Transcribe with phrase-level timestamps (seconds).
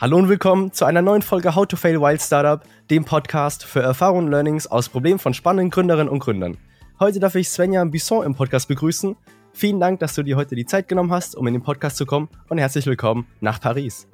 [0.00, 3.82] Hallo und willkommen zu einer neuen Folge How to Fail Wild Startup, dem Podcast für
[3.82, 6.56] Erfahrungen und Learnings aus Problemen von spannenden Gründerinnen und Gründern.
[6.98, 9.14] Heute darf ich Svenja Bisson im Podcast begrüßen.
[9.52, 12.06] Vielen Dank, dass du dir heute die Zeit genommen hast, um in den Podcast zu
[12.06, 14.08] kommen und herzlich willkommen nach Paris.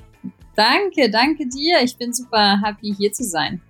[0.56, 1.80] Danke, danke dir.
[1.84, 3.60] Ich bin super happy hier zu sein.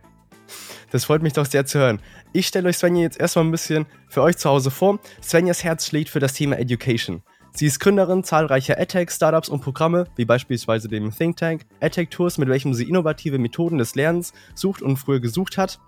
[0.93, 2.01] Das freut mich doch sehr zu hören.
[2.33, 5.01] Ich stelle euch Svenja jetzt erstmal ein bisschen für euch zu Hause vor.
[5.23, 7.23] Svenjas Herz schlägt für das Thema Education.
[7.57, 12.51] Sie ist Gründerin zahlreicher EdTech-Startups und Programme, wie beispielsweise dem Think Tank EdTech Tours, mit
[12.51, 15.81] welchem sie innovative Methoden des Lernens sucht und früher gesucht hat.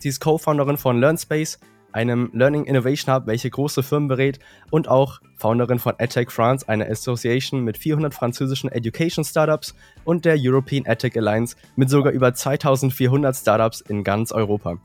[0.00, 1.60] Sie ist Co-Founderin von LearnSpace,
[1.92, 4.40] einem Learning Innovation Hub, welche große Firmen berät,
[4.72, 10.34] und auch Founderin von EdTech France, einer Association mit 400 französischen Education Startups und der
[10.36, 14.78] European EdTech Alliance mit sogar über 2400 Startups in ganz Europa.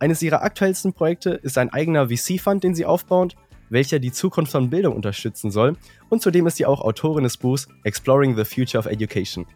[0.00, 3.36] Eines ihrer aktuellsten Projekte ist ein eigener VC-Fund, den sie aufbaut
[3.70, 5.76] welcher die Zukunft von Bildung unterstützen soll.
[6.10, 9.46] Und zudem ist sie auch Autorin des Buchs Exploring the Future of Education.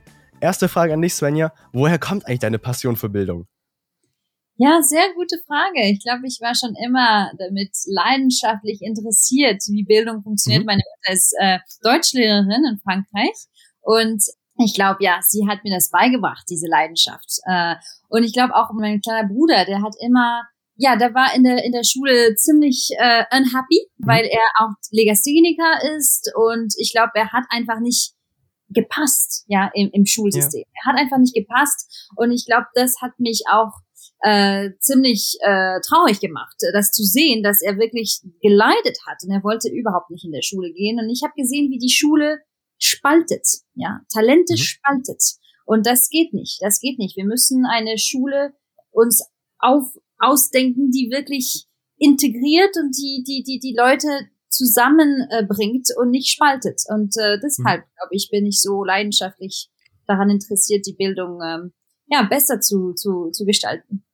[0.40, 1.52] Erste Frage an dich, Svenja.
[1.72, 3.46] Woher kommt eigentlich deine Passion für Bildung?
[4.56, 5.90] Ja, sehr gute Frage.
[5.90, 10.62] Ich glaube, ich war schon immer damit leidenschaftlich interessiert, wie Bildung funktioniert.
[10.62, 10.66] Mhm.
[10.66, 13.34] Meine Mutter ist äh, Deutschlehrerin in Frankreich
[13.80, 14.22] und
[14.56, 17.40] ich glaube, ja, sie hat mir das beigebracht, diese Leidenschaft.
[17.46, 17.74] Äh,
[18.08, 20.42] und ich glaube auch mein kleiner Bruder, der hat immer
[20.76, 24.06] ja, der war in der, in der Schule ziemlich äh, unhappy, mhm.
[24.06, 28.14] weil er auch Legastheniker ist und ich glaube, er hat einfach nicht
[28.68, 30.64] gepasst, ja, im, im Schulsystem.
[30.66, 30.80] Ja.
[30.82, 33.72] Er hat einfach nicht gepasst und ich glaube, das hat mich auch
[34.20, 39.44] äh, ziemlich äh, traurig gemacht, das zu sehen, dass er wirklich geleidet hat und er
[39.44, 42.40] wollte überhaupt nicht in der Schule gehen und ich habe gesehen, wie die Schule
[42.78, 44.58] spaltet, ja, Talente mhm.
[44.58, 45.22] spaltet
[45.66, 47.16] und das geht nicht, das geht nicht.
[47.16, 48.54] Wir müssen eine Schule
[48.90, 49.24] uns
[49.58, 49.94] auf
[50.24, 54.08] ausdenken, die wirklich integriert und die, die, die, die Leute
[54.48, 56.82] zusammenbringt äh, und nicht spaltet.
[56.88, 57.90] Und äh, deshalb, mhm.
[57.96, 59.68] glaube ich, bin ich so leidenschaftlich
[60.06, 61.72] daran interessiert, die Bildung ähm,
[62.06, 64.04] ja, besser zu, zu, zu gestalten.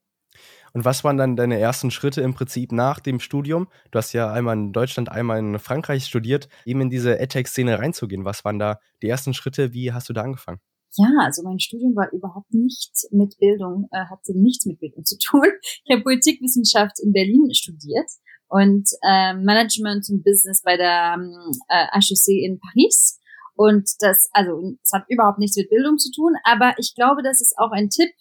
[0.73, 3.67] Und was waren dann deine ersten Schritte im Prinzip nach dem Studium?
[3.91, 8.23] Du hast ja einmal in Deutschland, einmal in Frankreich studiert, eben in diese EdTech-Szene reinzugehen.
[8.23, 9.73] Was waren da die ersten Schritte?
[9.73, 10.61] Wie hast du da angefangen?
[10.97, 15.17] Ja, also mein Studium war überhaupt nichts mit Bildung, äh, hatte nichts mit Bildung zu
[15.17, 15.47] tun.
[15.85, 18.09] Ich habe Politikwissenschaft in Berlin studiert
[18.49, 21.33] und äh, Management und Business bei der ähm,
[21.69, 23.17] äh, HEC in Paris.
[23.55, 27.41] Und das, also es hat überhaupt nichts mit Bildung zu tun, aber ich glaube, das
[27.41, 28.11] ist auch ein Tipp,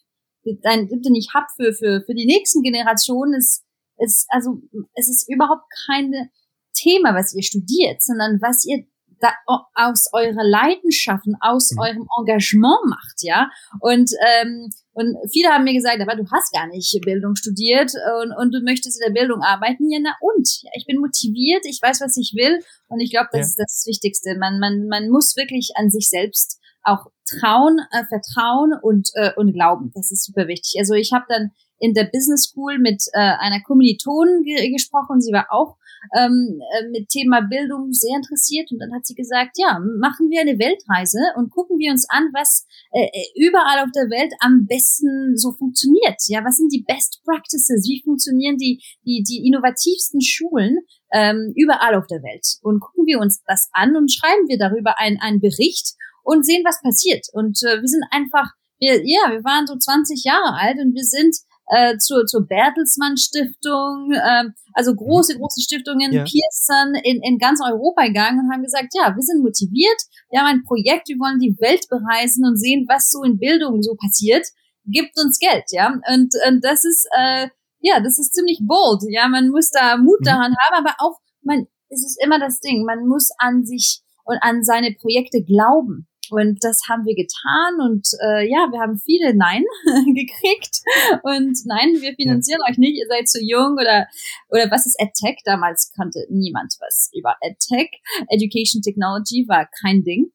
[0.65, 3.65] ein Tipp, den ich habe für, für, für die nächsten Generationen, ist,
[3.99, 4.63] ist, also
[4.95, 6.31] es ist überhaupt kein
[6.73, 8.87] Thema, was ihr studiert, sondern was ihr
[9.21, 9.33] da,
[9.75, 11.81] aus eurer Leidenschaften, aus mhm.
[11.81, 13.51] eurem Engagement macht, ja.
[13.81, 17.93] Und ähm, und viele haben mir gesagt, aber du hast gar nicht Bildung studiert
[18.23, 19.89] und, und du möchtest in der Bildung arbeiten.
[19.89, 20.49] Ja, na und?
[20.63, 23.47] Ja, ich bin motiviert, ich weiß, was ich will und ich glaube, das ja.
[23.47, 24.37] ist das Wichtigste.
[24.39, 27.07] Man, man, man muss wirklich an sich selbst auch
[27.39, 29.93] trauen, äh, vertrauen und, äh, und glauben.
[29.95, 30.75] Das ist super wichtig.
[30.79, 35.21] Also ich habe dann in der Business School mit äh, einer Kommilitonin ge gesprochen.
[35.21, 35.77] Sie war auch
[36.17, 40.41] ähm, äh, mit Thema Bildung sehr interessiert und dann hat sie gesagt, ja, machen wir
[40.41, 44.67] eine Weltreise und gucken wir uns an, was äh, äh, überall auf der Welt am
[44.67, 46.21] besten so funktioniert.
[46.29, 47.89] Ja, was sind die Best Practices?
[47.89, 50.79] Wie funktionieren die die die innovativsten Schulen
[51.13, 52.61] ähm, überall auf der Welt?
[52.63, 56.63] Und gucken wir uns das an und schreiben wir darüber einen einen Bericht und sehen,
[56.65, 57.27] was passiert.
[57.33, 61.05] Und äh, wir sind einfach wir, ja, wir waren so 20 Jahre alt und wir
[61.05, 61.37] sind
[61.71, 66.25] äh, zur, zur Bertelsmann Stiftung, äh, also große, große Stiftungen, ja.
[66.25, 70.59] Pearson in, in ganz Europa gegangen und haben gesagt, ja, wir sind motiviert, wir haben
[70.59, 74.47] ein Projekt, wir wollen die Welt bereisen und sehen, was so in Bildung so passiert,
[74.85, 75.95] gibt uns Geld, ja.
[76.13, 77.49] Und, und das ist, äh,
[77.81, 79.29] ja, das ist ziemlich bold, ja.
[79.29, 80.25] Man muss da Mut mhm.
[80.25, 84.39] daran haben, aber auch, man, es ist immer das Ding, man muss an sich und
[84.43, 86.10] an seine Projekte glauben.
[86.31, 89.65] Und das haben wir getan und äh, ja, wir haben viele Nein
[90.15, 90.83] gekriegt
[91.23, 92.71] und nein, wir finanzieren ja.
[92.71, 94.07] euch nicht, ihr seid zu jung oder
[94.49, 95.41] oder was ist EdTech?
[95.45, 98.01] Damals kannte niemand was über EdTech.
[98.29, 100.33] Education Technology war kein Ding,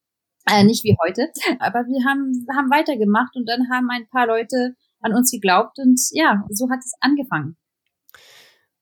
[0.50, 4.76] äh, nicht wie heute, aber wir haben haben weitergemacht und dann haben ein paar Leute
[5.00, 7.58] an uns geglaubt und ja, so hat es angefangen.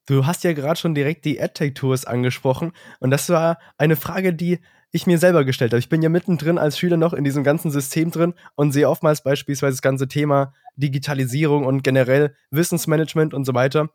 [0.05, 4.59] Du hast ja gerade schon direkt die EdTech-Tours angesprochen und das war eine Frage, die
[4.93, 5.79] ich mir selber gestellt habe.
[5.79, 9.23] Ich bin ja mittendrin als Schüler noch in diesem ganzen System drin und sehe oftmals
[9.23, 13.89] beispielsweise das ganze Thema Digitalisierung und generell Wissensmanagement und so weiter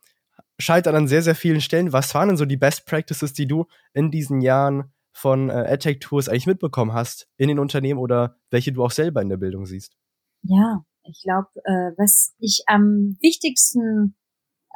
[0.58, 1.92] scheitert an sehr, sehr vielen Stellen.
[1.92, 6.00] Was waren denn so die Best Practices, die du in diesen Jahren von äh, EdTech
[6.00, 9.66] Tours eigentlich mitbekommen hast in den Unternehmen oder welche du auch selber in der Bildung
[9.66, 9.96] siehst?
[10.42, 14.16] Ja, ich glaube, äh, was ich am wichtigsten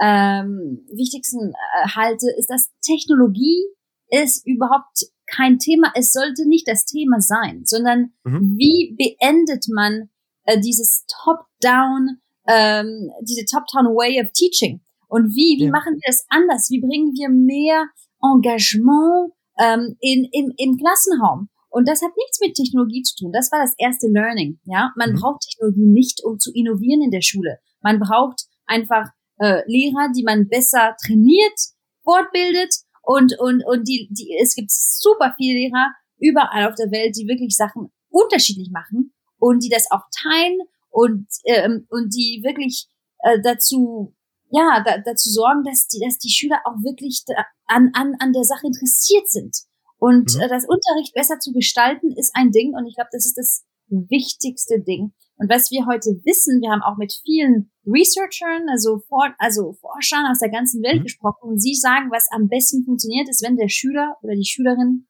[0.01, 3.67] ähm, wichtigsten äh, halte, ist, dass Technologie
[4.09, 5.93] ist überhaupt kein Thema.
[5.95, 8.57] Es sollte nicht das Thema sein, sondern mhm.
[8.57, 10.11] wie beendet man
[10.45, 14.81] äh, dieses Top-Down, ähm, diese Top-Down Way of Teaching.
[15.09, 15.71] Und wie, wie ja.
[15.71, 16.69] machen wir das anders?
[16.71, 17.87] Wie bringen wir mehr
[18.23, 21.49] Engagement ähm, in, im, im Klassenraum?
[21.69, 23.33] Und das hat nichts mit Technologie zu tun.
[23.33, 24.59] Das war das erste Learning.
[24.65, 25.17] Ja, man mhm.
[25.17, 27.59] braucht Technologie nicht, um zu innovieren in der Schule.
[27.81, 29.09] Man braucht einfach
[29.39, 31.59] äh, Lehrer, die man besser trainiert,
[32.05, 37.17] fortbildet und und und die die es gibt super viele Lehrer überall auf der Welt,
[37.17, 40.59] die wirklich Sachen unterschiedlich machen und die das auch teilen
[40.91, 42.87] und ähm, und die wirklich
[43.25, 44.15] äh, dazu
[44.51, 47.25] ja da, dazu sorgen, dass die dass die Schüler auch wirklich
[47.67, 49.57] an an an der Sache interessiert sind
[49.99, 50.41] und mhm.
[50.41, 53.65] äh, das Unterricht besser zu gestalten ist ein Ding und ich glaube, das ist das
[54.09, 55.13] wichtigste Ding.
[55.37, 60.27] Und was wir heute wissen, wir haben auch mit vielen Researchern, also, For also Forschern
[60.31, 61.05] aus der ganzen Welt mhm.
[61.05, 65.09] gesprochen und sie sagen, was am besten funktioniert, ist, wenn der Schüler oder die Schülerin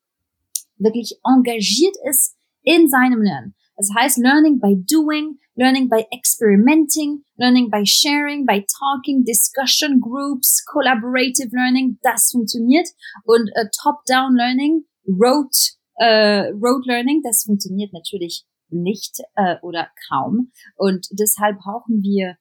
[0.78, 3.54] wirklich engagiert ist in seinem Lernen.
[3.76, 10.64] Das heißt, learning by doing, learning by experimenting, learning by sharing, by talking, discussion groups,
[10.64, 12.88] collaborative learning, das funktioniert.
[13.24, 20.52] Und uh, top-down learning, rote, uh, rote learning, das funktioniert natürlich nicht äh, oder kaum.
[20.76, 22.36] Und deshalb brauchen wir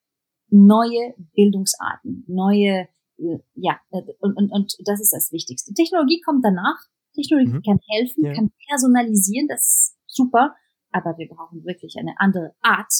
[0.49, 2.87] neue Bildungsarten, neue,
[3.17, 5.73] äh, ja, äh, und, und, und das ist das Wichtigste.
[5.73, 6.77] Technologie kommt danach.
[7.13, 7.61] Technologie mhm.
[7.63, 8.33] kann helfen, ja.
[8.33, 10.55] kann personalisieren, das ist super,
[10.91, 12.93] aber wir brauchen wirklich eine andere Art,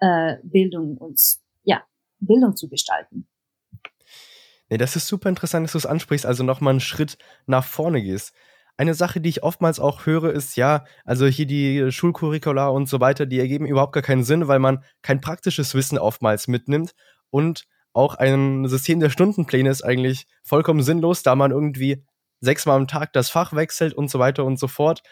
[0.00, 1.82] äh, Bildung uns, ja,
[2.20, 3.26] Bildung zu gestalten.
[4.68, 8.02] Nee, das ist super interessant, dass du es ansprichst, also nochmal einen Schritt nach vorne
[8.02, 8.34] gehst.
[8.78, 13.00] Eine Sache, die ich oftmals auch höre, ist ja, also hier die Schulcurricula und so
[13.00, 16.94] weiter, die ergeben überhaupt gar keinen Sinn, weil man kein praktisches Wissen oftmals mitnimmt
[17.30, 22.04] und auch ein System der Stundenpläne ist eigentlich vollkommen sinnlos, da man irgendwie
[22.40, 25.02] sechsmal am Tag das Fach wechselt und so weiter und so fort.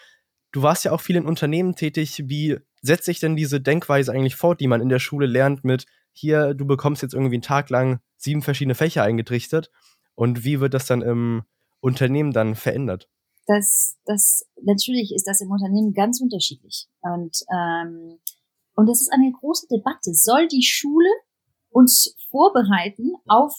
[0.53, 2.25] Du warst ja auch viel in Unternehmen tätig.
[2.27, 5.87] Wie setzt sich denn diese Denkweise eigentlich fort, die man in der Schule lernt mit
[6.13, 9.71] hier, du bekommst jetzt irgendwie einen Tag lang sieben verschiedene Fächer eingetrichtert
[10.15, 11.43] und wie wird das dann im
[11.81, 13.09] Unternehmen dann verändert?
[13.47, 16.89] Das, das natürlich ist das im Unternehmen ganz unterschiedlich.
[17.01, 18.19] Und, ähm,
[18.75, 20.15] und das ist eine große Debatte.
[20.15, 21.09] Soll die Schule
[21.71, 23.55] uns vorbereiten auf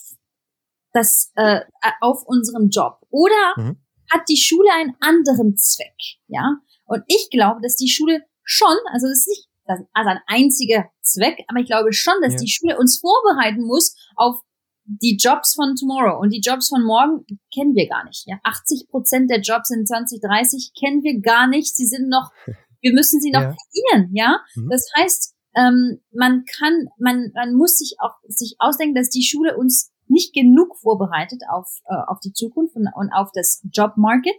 [0.94, 1.62] das, äh,
[2.02, 3.00] auf unserem Job?
[3.10, 3.78] Oder mhm.
[4.12, 5.96] hat die Schule einen anderen Zweck?
[6.28, 6.58] Ja.
[6.86, 11.44] Und ich glaube, dass die Schule schon, also das ist nicht also ein einziger Zweck,
[11.48, 12.40] aber ich glaube schon, dass ja.
[12.40, 14.40] die Schule uns vorbereiten muss auf
[14.86, 18.24] die Jobs von tomorrow und die Jobs von morgen kennen wir gar nicht.
[18.28, 21.76] Ja, 80 Prozent der Jobs in 2030 kennen wir gar nicht.
[21.76, 22.32] Sie sind noch,
[22.82, 23.56] wir müssen sie noch ja.
[23.56, 24.10] kreieren.
[24.14, 24.70] Ja, mhm.
[24.70, 29.58] das heißt, ähm, man kann, man, man muss sich auch sich ausdenken, dass die Schule
[29.58, 34.38] uns nicht genug vorbereitet auf äh, auf die Zukunft und, und auf das Jobmarket.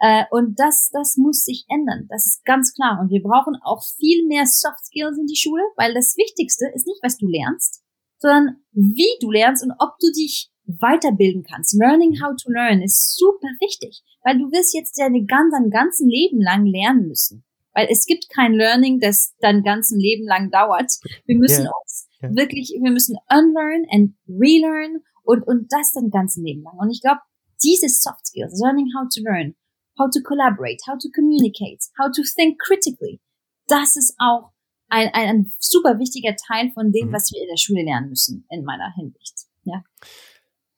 [0.00, 2.06] Äh, und das, das muss sich ändern.
[2.08, 2.98] Das ist ganz klar.
[3.00, 6.86] Und wir brauchen auch viel mehr Soft Skills in die Schule, weil das Wichtigste ist
[6.86, 7.83] nicht, was du lernst,
[8.24, 11.78] sondern wie du lernst und ob du dich weiterbilden kannst.
[11.78, 16.08] Learning how to learn ist super wichtig, weil du wirst jetzt deine ganz, dein ganzen
[16.08, 17.44] Leben lang lernen müssen.
[17.74, 20.90] Weil es gibt kein Learning, das dein ganzen Leben lang dauert.
[21.26, 21.72] Wir müssen yeah.
[21.82, 22.34] uns yeah.
[22.34, 26.78] wirklich, wir müssen unlearn and relearn und, und das dein ganzen Leben lang.
[26.78, 27.20] Und ich glaube,
[27.62, 29.54] diese Soft Skills, learning how to learn,
[29.98, 33.20] how to collaborate, how to communicate, how to think critically,
[33.68, 34.53] das ist auch
[34.88, 37.12] ein, ein, ein super wichtiger Teil von dem, mhm.
[37.12, 39.46] was wir in der Schule lernen müssen, in meiner Hinsicht.
[39.64, 39.82] Ja.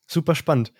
[0.07, 0.73] Super spannend.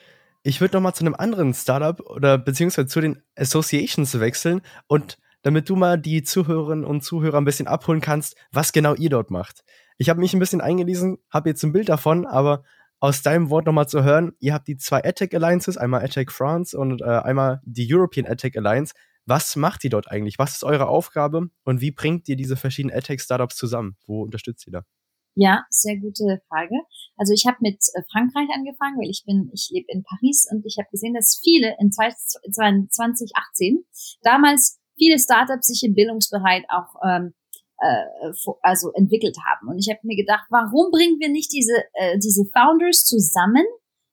[0.43, 5.19] Ich würde noch mal zu einem anderen Startup oder beziehungsweise zu den Associations wechseln und
[5.43, 9.31] damit du mal die Zuhörerinnen und Zuhörer ein bisschen abholen kannst, was genau ihr dort
[9.31, 9.65] macht.
[9.99, 12.63] Ich habe mich ein bisschen eingelesen, habe jetzt ein Bild davon, aber
[13.01, 16.77] aus deinem Wort nochmal zu hören, ihr habt die zwei AdTech Alliances, einmal AdTech France
[16.77, 18.95] und äh, einmal die European AdTech Alliance.
[19.27, 20.39] Was macht ihr dort eigentlich?
[20.39, 23.97] Was ist eure Aufgabe und wie bringt ihr diese verschiedenen AdTech-Startups zusammen?
[24.07, 24.83] Wo unterstützt ihr da?
[25.35, 26.77] Ja, sehr gute Frage.
[27.17, 30.65] Also ich habe mit äh, Frankreich angefangen, weil ich bin, ich lebe in Paris und
[30.65, 33.85] ich habe gesehen, dass viele in 2018
[34.23, 37.35] damals viele Startups sich im Bildungsbereich auch ähm,
[37.79, 38.05] äh,
[38.63, 39.69] also entwickelt haben.
[39.69, 43.67] Und ich habe mir gedacht, warum bringen wir nicht diese äh, diese Founders zusammen,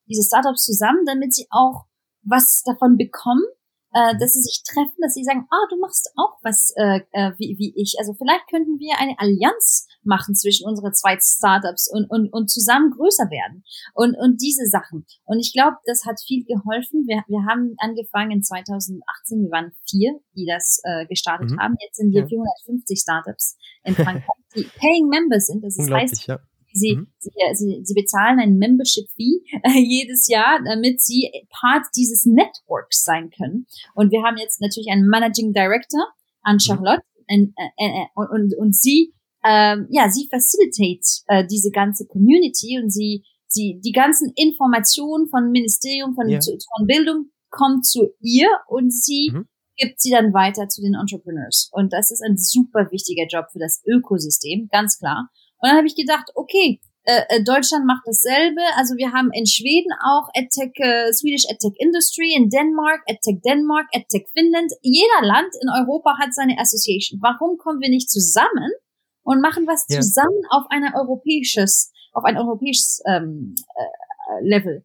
[0.09, 1.85] diese Startups zusammen, damit sie auch
[2.23, 3.45] was davon bekommen
[3.93, 7.31] äh, dass sie sich treffen, dass sie sagen, ah, du machst auch was äh, äh,
[7.37, 7.95] wie, wie ich.
[7.99, 12.91] Also vielleicht könnten wir eine Allianz machen zwischen unsere zwei Startups und, und, und zusammen
[12.91, 13.63] größer werden.
[13.93, 15.05] Und, und diese Sachen.
[15.25, 17.05] Und ich glaube, das hat viel geholfen.
[17.07, 21.59] Wir, wir haben angefangen in 2018, wir waren vier, die das äh, gestartet mhm.
[21.59, 21.75] haben.
[21.79, 22.27] Jetzt sind wir ja.
[22.27, 25.63] 450 Startups in Frankreich, die Paying Members sind.
[25.63, 26.39] Das heißt, ja.
[26.73, 27.07] Sie, mhm.
[27.19, 33.29] sie, sie, sie bezahlen ein Membership-Fee äh, jedes Jahr, damit sie Part dieses Networks sein
[33.29, 33.67] können.
[33.93, 36.01] Und wir haben jetzt natürlich einen Managing Director
[36.41, 36.59] an mhm.
[36.59, 37.53] Charlotte mhm.
[37.77, 39.13] und, und, und, und sie
[39.43, 45.51] ähm, ja, sie facilitate äh, diese ganze Community und sie, sie, die ganzen Informationen von
[45.51, 46.39] Ministerium, von, yeah.
[46.39, 49.45] zu, von Bildung kommt zu ihr und sie mhm.
[49.77, 51.69] gibt sie dann weiter zu den Entrepreneurs.
[51.73, 55.29] Und das ist ein super wichtiger Job für das Ökosystem, ganz klar.
[55.63, 58.59] Und dann habe ich gedacht, okay, äh, äh, Deutschland macht dasselbe.
[58.75, 63.87] Also wir haben in Schweden auch EdTech, äh, Swedish EdTech Industry, in Denmark, EdTech Denmark,
[63.93, 64.73] EdTech Finnland.
[64.81, 67.23] Jeder Land in Europa hat seine Association.
[67.23, 68.75] Warum kommen wir nicht zusammen
[69.23, 70.01] und machen was ja.
[70.01, 74.83] zusammen auf ein europäisches, auf ein europäisches ähm, äh, Level?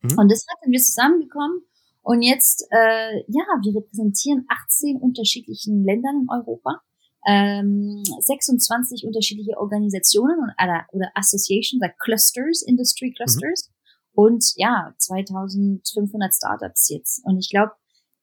[0.00, 0.16] Mhm.
[0.16, 1.68] Und deshalb sind wir zusammengekommen.
[2.00, 6.80] Und jetzt, äh, ja, wir repräsentieren 18 unterschiedlichen Ländern in Europa
[7.26, 13.14] ähm, 26 unterschiedliche Organisationen oder, oder Associations, like Clusters, Industry mhm.
[13.14, 14.24] Clusters mhm.
[14.24, 17.22] und ja, 2500 Startups jetzt.
[17.24, 17.72] Und ich glaube,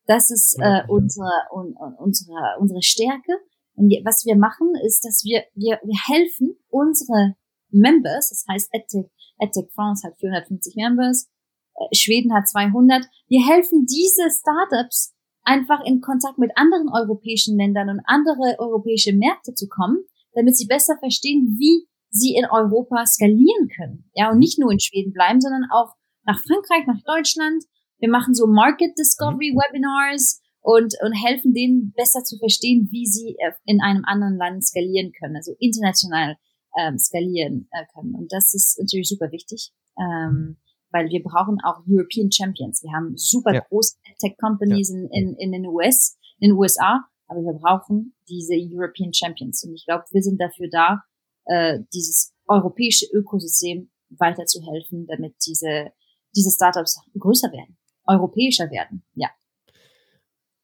[0.07, 3.33] das ist äh, unsere, un, unsere, unsere Stärke.
[3.75, 7.35] Und was wir machen, ist, dass wir, wir, wir helfen unsere
[7.69, 11.29] Members, das heißt EdTech, EdTech France hat 450 Members,
[11.75, 13.05] äh, Schweden hat 200.
[13.27, 19.53] Wir helfen diese Startups einfach in Kontakt mit anderen europäischen Ländern und andere europäische Märkte
[19.53, 24.09] zu kommen, damit sie besser verstehen, wie sie in Europa skalieren können.
[24.13, 25.95] Ja, und nicht nur in Schweden bleiben, sondern auch
[26.25, 27.63] nach Frankreich, nach Deutschland.
[27.99, 29.57] Wir machen so Market Discovery mhm.
[29.57, 34.65] Webinars und, und helfen denen besser zu verstehen, wie sie äh, in einem anderen Land
[34.65, 36.37] skalieren können, also international
[36.79, 38.15] ähm, skalieren äh, können.
[38.15, 39.71] Und das ist natürlich super wichtig.
[39.99, 40.57] Ähm,
[40.91, 42.83] weil wir brauchen auch European Champions.
[42.83, 43.61] Wir haben super ja.
[43.61, 44.97] große Tech Companies ja.
[44.97, 49.63] in, in, in den US, in den USA, aber wir brauchen diese European Champions.
[49.63, 51.03] Und ich glaube, wir sind dafür da,
[51.45, 55.91] äh, dieses europäische Ökosystem weiterzuhelfen, damit diese,
[56.35, 59.03] diese Startups größer werden, europäischer werden.
[59.15, 59.29] Ja.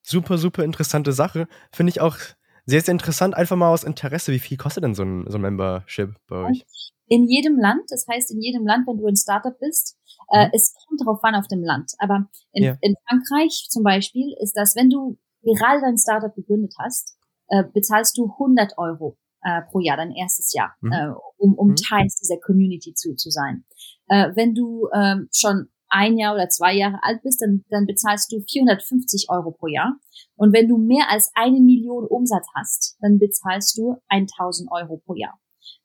[0.02, 1.48] Super, super interessante Sache.
[1.72, 2.16] Finde ich auch
[2.66, 3.34] sehr, sehr interessant.
[3.34, 6.64] Einfach mal aus Interesse, wie viel kostet denn so ein, so ein Membership bei euch?
[7.08, 9.96] In jedem Land, das heißt in jedem Land, wenn du ein Startup bist,
[10.30, 10.52] äh, mhm.
[10.54, 11.92] es kommt darauf an auf dem Land.
[11.98, 12.76] Aber in, ja.
[12.80, 17.16] in Frankreich zum Beispiel ist das, wenn du gerade dein Startup gegründet hast,
[17.48, 20.92] äh, bezahlst du 100 Euro äh, pro Jahr, dein erstes Jahr, mhm.
[20.92, 21.76] äh, um, um mhm.
[21.76, 23.64] Teil dieser Community zu, zu sein.
[24.08, 28.30] Äh, wenn du ähm, schon ein Jahr oder zwei Jahre alt bist, dann, dann bezahlst
[28.32, 29.96] du 450 Euro pro Jahr.
[30.36, 35.14] Und wenn du mehr als eine Million Umsatz hast, dann bezahlst du 1000 Euro pro
[35.14, 35.38] Jahr.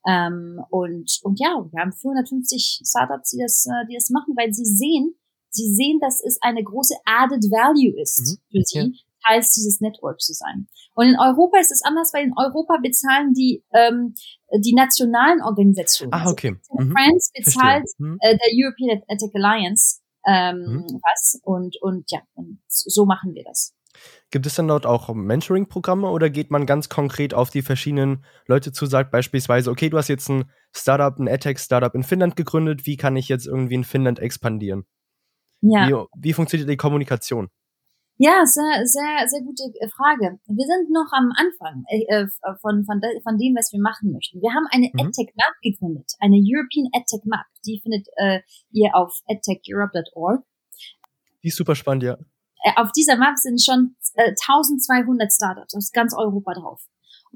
[0.08, 4.54] Ähm, und, und ja, wir haben 450 Startups, die das, äh, die das machen, weil
[4.54, 5.16] sie sehen,
[5.50, 8.58] sie sehen, dass es eine große added value ist mhm.
[8.58, 8.88] für sie, ja.
[9.26, 10.68] Teils dieses Networks zu sein.
[10.96, 14.14] Und in Europa ist es anders, weil in Europa bezahlen die ähm,
[14.60, 16.14] die nationalen Organisationen.
[16.14, 16.56] Ah, okay.
[16.70, 16.92] Also, mhm.
[16.92, 18.18] France bezahlt mhm.
[18.20, 21.02] äh, der European Ethic Alliance ähm, mhm.
[21.02, 23.74] was und und ja, und so machen wir das.
[24.32, 28.72] Gibt es dann dort auch Mentoring-Programme oder geht man ganz konkret auf die verschiedenen Leute
[28.72, 30.46] zu, sagt beispielsweise, okay, du hast jetzt ein
[30.76, 34.86] Startup, ein AdTech-Startup in Finnland gegründet, wie kann ich jetzt irgendwie in Finnland expandieren?
[35.62, 35.88] Ja.
[35.88, 37.50] Wie, wie funktioniert die Kommunikation?
[38.18, 39.64] Ja, sehr, sehr, sehr gute
[39.96, 40.38] Frage.
[40.46, 42.28] Wir sind noch am Anfang äh, äh
[42.62, 44.40] von, von, von dem, was wir machen möchten.
[44.40, 45.10] Wir haben eine mhm.
[45.10, 47.46] EdTech Map gegründet, eine European EdTech Map.
[47.66, 50.46] Die findet äh, ihr auf edtecheurope.org.
[51.42, 52.18] Die ist super spannend, ja.
[52.64, 56.82] Äh, auf dieser Map sind schon äh, 1200 Startups aus ganz Europa drauf.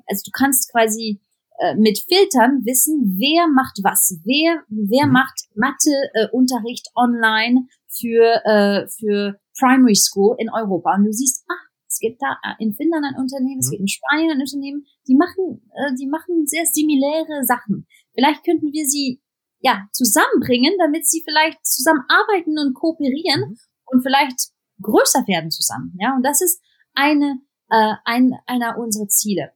[0.07, 1.21] Also du kannst quasi
[1.59, 5.13] äh, mit Filtern wissen, wer macht was, wer wer mhm.
[5.13, 10.95] macht Mathe-Unterricht äh, online für äh, für Primary School in Europa.
[10.95, 13.71] Und du siehst, ah, es gibt da äh, in Finnland ein Unternehmen, es mhm.
[13.71, 17.87] gibt in Spanien ein Unternehmen, die machen, äh, die machen sehr similäre Sachen.
[18.13, 19.21] Vielleicht könnten wir sie
[19.59, 23.57] ja zusammenbringen, damit sie vielleicht zusammenarbeiten und kooperieren mhm.
[23.85, 25.97] und vielleicht größer werden zusammen.
[25.99, 26.61] Ja, und das ist
[26.93, 29.51] eine, äh, ein, einer unserer Ziele.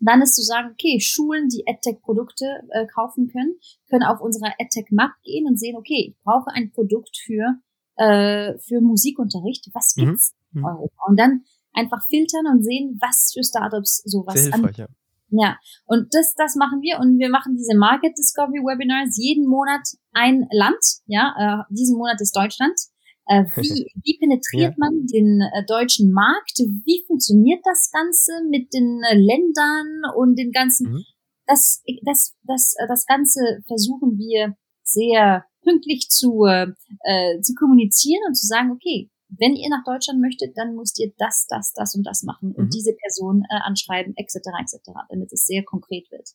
[0.00, 3.54] Dann ist zu sagen, okay, Schulen, die EdTech-Produkte äh, kaufen können,
[3.88, 7.58] können auf unserer EdTech-Map gehen und sehen, okay, ich brauche ein Produkt für,
[7.96, 9.70] äh, für Musikunterricht.
[9.72, 10.04] Was mhm.
[10.04, 10.60] gibt's mhm.
[10.60, 11.02] in Europa?
[11.06, 14.86] Und dann einfach filtern und sehen, was für Startups sowas Sehr hilfreich, ja.
[15.28, 19.82] Ja, und das, das machen wir und wir machen diese Market Discovery Webinars jeden Monat
[20.12, 20.78] ein Land.
[21.06, 22.78] Ja, äh, diesen Monat ist Deutschland.
[23.26, 24.78] Äh, wie, wie penetriert ja.
[24.78, 26.58] man den äh, deutschen Markt?
[26.58, 30.92] Wie funktioniert das Ganze mit den äh, Ländern und den ganzen?
[30.92, 31.04] Mhm.
[31.46, 38.46] Das, das, das, das Ganze versuchen wir sehr pünktlich zu, äh, zu kommunizieren und zu
[38.46, 42.22] sagen, okay, wenn ihr nach Deutschland möchtet, dann müsst ihr das, das, das und das
[42.22, 42.70] machen und mhm.
[42.70, 44.78] diese Person äh, anschreiben, etc., etc.,
[45.08, 46.30] damit es sehr konkret wird.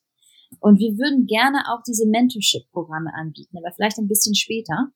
[0.59, 4.91] Und wir würden gerne auch diese Mentorship-Programme anbieten, aber vielleicht ein bisschen später.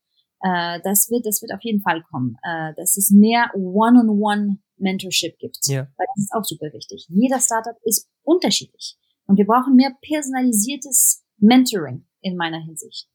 [0.45, 5.39] Äh, das wird, das wird auf jeden Fall kommen, äh, dass es mehr One-on-One Mentorship
[5.39, 5.57] gibt.
[5.63, 5.87] Ja.
[5.97, 7.07] Weil das ist auch super wichtig.
[7.09, 8.97] Jeder Startup ist unterschiedlich.
[9.25, 13.07] Und wir brauchen mehr personalisiertes Mentoring in meiner Hinsicht.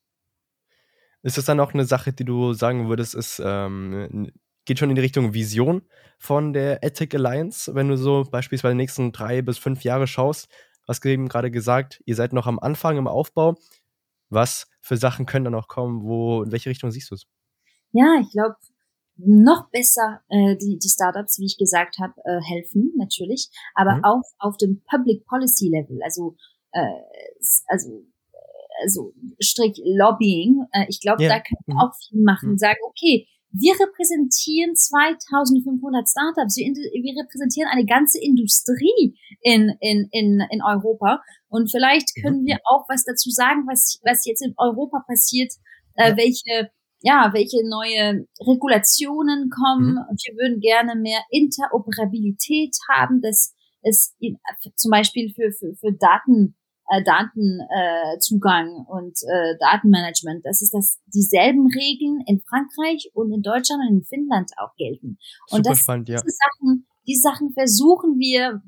[1.22, 4.32] Ist das dann auch eine Sache, die du sagen würdest, ist, ähm,
[4.64, 5.82] geht schon in die Richtung Vision
[6.18, 10.49] von der Ethic Alliance, wenn du so beispielsweise die nächsten drei bis fünf Jahre schaust?
[10.88, 13.54] Hast du eben gerade gesagt, ihr seid noch am Anfang im Aufbau.
[14.30, 16.02] Was für Sachen können da noch kommen?
[16.02, 17.26] Wo, in welche Richtung siehst du es?
[17.92, 18.56] Ja, ich glaube,
[19.16, 24.04] noch besser äh, die, die Startups, wie ich gesagt habe, äh, helfen natürlich, aber mhm.
[24.04, 26.37] auch auf dem Public Policy Level, also
[26.72, 27.02] äh,
[27.66, 28.06] also
[28.82, 30.64] also strikt Lobbying.
[30.72, 31.28] Äh, ich glaube, ja.
[31.28, 31.80] da können wir mhm.
[31.80, 32.52] auch viel machen.
[32.52, 32.58] Mhm.
[32.58, 40.40] Sagen, okay, wir repräsentieren 2500 Startups, wir, wir, repräsentieren eine ganze Industrie in, in, in,
[40.50, 41.21] in Europa.
[41.49, 45.52] Und vielleicht können wir auch was dazu sagen, was, was jetzt in Europa passiert,
[45.95, 46.71] äh, welche,
[47.02, 49.95] ja, welche neue Regulationen kommen.
[49.95, 50.04] Mhm.
[50.09, 54.38] und wir würden gerne mehr Interoperabilität haben, dass es in,
[54.76, 56.54] zum Beispiel für, für, für Daten
[56.90, 63.42] äh, Datenzugang äh, und äh, Datenmanagement, dass es das dieselben Regeln in Frankreich und in
[63.42, 65.18] Deutschland und in Finnland auch gelten.
[65.50, 66.20] Und Super das, spannend, ja.
[66.20, 68.61] diese Sachen, die Sachen versuchen wir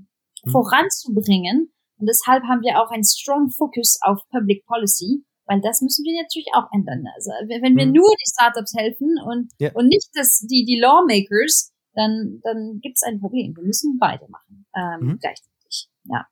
[0.45, 0.51] mhm.
[0.51, 1.73] voranzubringen.
[1.99, 6.23] Und deshalb haben wir auch einen strong Focus auf Public Policy, weil das müssen wir
[6.23, 7.05] natürlich auch ändern.
[7.15, 7.93] Also wenn wir mhm.
[7.93, 9.73] nur die Startups helfen und, ja.
[9.75, 13.55] und nicht das, die, die Lawmakers, dann, dann gibt es ein Problem.
[13.57, 15.19] Wir müssen beide machen ähm, mhm.
[15.19, 15.89] gleichzeitig.
[16.05, 16.27] Ja.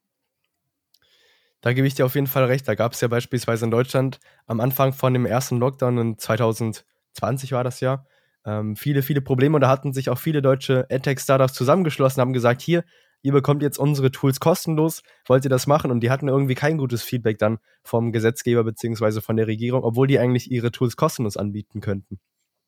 [1.60, 2.66] Da gebe ich dir auf jeden Fall recht.
[2.66, 7.52] Da gab es ja beispielsweise in Deutschland am Anfang von dem ersten Lockdown in 2020
[7.52, 8.06] war das ja,
[8.46, 9.56] ähm, viele, viele Probleme.
[9.56, 12.84] Und da hatten sich auch viele deutsche AdTech-Startups zusammengeschlossen, haben gesagt, hier,
[13.20, 15.90] ihr bekommt jetzt unsere Tools kostenlos, wollt ihr das machen?
[15.90, 20.06] Und die hatten irgendwie kein gutes Feedback dann vom Gesetzgeber beziehungsweise von der Regierung, obwohl
[20.06, 22.20] die eigentlich ihre Tools kostenlos anbieten könnten.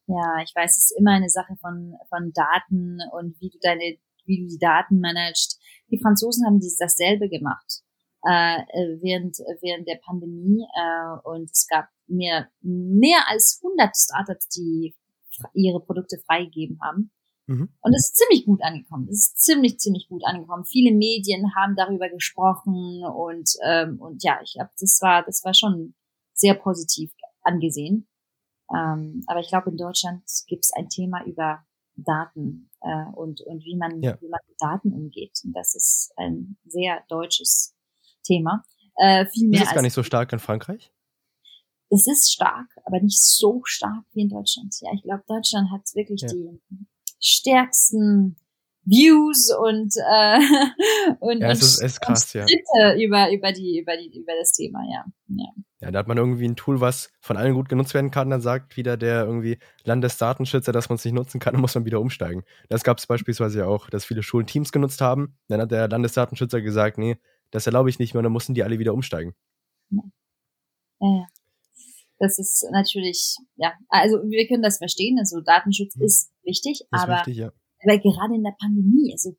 [0.07, 3.97] Ja, ich weiß, es ist immer eine Sache von, von Daten und wie du deine,
[4.27, 5.59] wie du die Daten managst.
[5.91, 7.83] Die Franzosen haben dasselbe gemacht
[8.25, 8.63] äh,
[9.01, 14.95] während, während der Pandemie äh, und es gab mehr, mehr als 100 Startups, die
[15.55, 17.11] ihre Produkte freigegeben haben.
[17.47, 17.69] Mhm.
[17.81, 19.09] Und es ist ziemlich gut angekommen.
[19.09, 20.65] Es ist ziemlich, ziemlich gut angekommen.
[20.65, 25.55] Viele Medien haben darüber gesprochen und, ähm, und ja, ich glaube, das war, das war
[25.55, 25.95] schon
[26.35, 28.09] sehr positiv angesehen.
[28.75, 31.65] Ähm, aber ich glaube, in Deutschland gibt es ein Thema über
[31.97, 34.19] Daten äh, und, und wie man, ja.
[34.21, 35.41] wie man mit Daten umgeht.
[35.45, 37.75] Und das ist ein sehr deutsches
[38.23, 38.65] Thema.
[38.97, 40.93] Äh, viel mehr ist es gar nicht so stark in Frankreich?
[41.91, 44.75] Es ist stark, aber nicht so stark wie in Deutschland.
[44.81, 46.29] Ja, ich glaube, Deutschland hat wirklich ja.
[46.29, 46.59] die
[47.21, 48.37] stärksten
[48.85, 50.41] Views und äh,
[51.21, 52.45] und, ja, es ist, es ist krass, ja.
[52.97, 55.05] über über die über die über das Thema, ja.
[55.29, 55.53] ja.
[55.83, 58.31] Ja, da hat man irgendwie ein Tool, was von allen gut genutzt werden kann.
[58.31, 61.85] Dann sagt wieder der irgendwie Landesdatenschützer, dass man es nicht nutzen kann, dann muss man
[61.85, 62.45] wieder umsteigen.
[62.69, 65.37] Das gab es beispielsweise ja auch, dass viele Schulen Teams genutzt haben.
[65.49, 67.17] Dann hat der Landesdatenschützer gesagt, nee,
[67.53, 69.35] das erlaube ich nicht mehr, dann mussten die alle wieder umsteigen.
[69.91, 70.03] Ja.
[71.01, 71.27] ja.
[72.19, 76.05] Das ist natürlich, ja, also wir können das verstehen, also Datenschutz mhm.
[76.05, 77.53] ist wichtig, ist aber wichtig, ja.
[77.85, 79.35] weil gerade in der Pandemie, also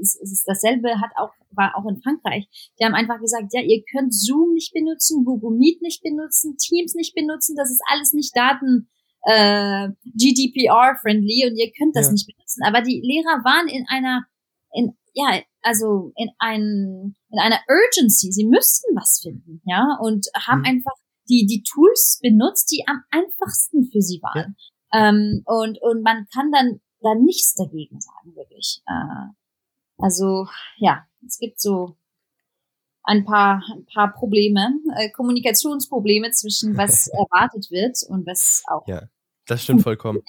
[0.00, 2.46] es ist dasselbe hat auch, war auch in Frankreich.
[2.78, 6.94] Die haben einfach gesagt, ja, ihr könnt Zoom nicht benutzen, Google Meet nicht benutzen, Teams
[6.94, 8.90] nicht benutzen, das ist alles nicht Daten,
[9.22, 12.12] äh, GDPR-friendly und ihr könnt das ja.
[12.12, 12.62] nicht benutzen.
[12.64, 14.26] Aber die Lehrer waren in einer,
[14.72, 18.32] in, ja, also in ein, in einer Urgency.
[18.32, 20.66] Sie müssten was finden, ja, und haben mhm.
[20.66, 20.94] einfach
[21.28, 24.56] die, die Tools benutzt, die am einfachsten für sie waren.
[24.92, 25.08] Ja.
[25.08, 28.82] Ähm, und, und man kann dann, dann nichts dagegen sagen, wirklich.
[28.86, 29.32] Äh,
[29.98, 31.96] also, ja, es gibt so
[33.04, 38.86] ein paar, ein paar Probleme, äh, Kommunikationsprobleme zwischen was erwartet wird und was auch.
[38.86, 39.02] Ja,
[39.46, 40.22] das stimmt vollkommen.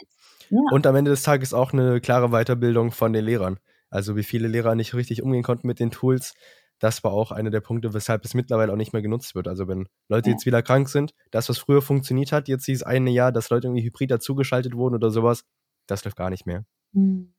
[0.49, 0.59] Ja.
[0.71, 3.59] Und am Ende des Tages auch eine klare Weiterbildung von den Lehrern.
[3.91, 6.33] Also wie viele Lehrer nicht richtig umgehen konnten mit den Tools.
[6.79, 9.47] Das war auch einer der Punkte, weshalb es mittlerweile auch nicht mehr genutzt wird.
[9.47, 13.11] Also wenn Leute jetzt wieder krank sind, das, was früher funktioniert hat, jetzt dieses eine
[13.11, 15.43] Jahr, dass Leute irgendwie hybrid dazugeschaltet wurden oder sowas,
[15.85, 16.65] das läuft gar nicht mehr.
[16.93, 17.35] Hm.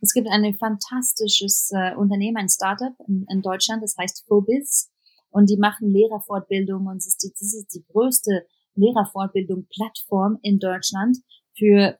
[0.00, 4.90] Es gibt ein fantastisches äh, Unternehmen, ein Startup in, in, Deutschland, das heißt Phobis.
[5.30, 11.18] Und die machen Lehrerfortbildung und es ist die, das ist die größte Lehrerfortbildung-Plattform in Deutschland
[11.56, 11.99] für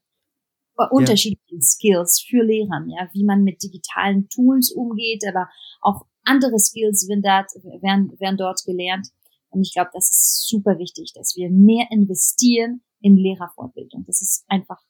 [0.90, 1.62] unterschiedlichen.
[1.62, 5.48] Skills für Lehrer, ja, wie man mit digitalen Tools umgeht, aber
[5.80, 7.50] auch andere Skills werden dort,
[7.82, 9.08] werden, werden dort gelernt.
[9.50, 14.04] Und ich glaube, das ist super wichtig, dass wir mehr investieren in Lehrerfortbildung.
[14.06, 14.80] Das ist einfach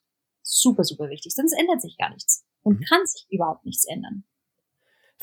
[0.43, 1.33] super, super wichtig.
[1.33, 2.83] Sonst ändert sich gar nichts und mhm.
[2.83, 4.23] kann sich überhaupt nichts ändern.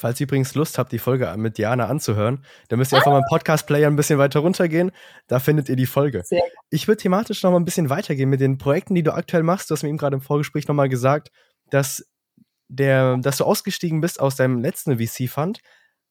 [0.00, 2.98] Falls ihr übrigens Lust habt, die Folge mit Diana anzuhören, dann müsst ihr ah.
[3.00, 4.92] einfach mal im Podcast-Player ein bisschen weiter runtergehen.
[5.26, 6.22] Da findet ihr die Folge.
[6.24, 6.42] Sehr.
[6.70, 9.68] Ich würde thematisch noch mal ein bisschen weitergehen mit den Projekten, die du aktuell machst.
[9.68, 11.32] Du hast mir eben gerade im Vorgespräch noch mal gesagt,
[11.70, 12.08] dass,
[12.68, 15.58] der, dass du ausgestiegen bist aus deinem letzten VC-Fund.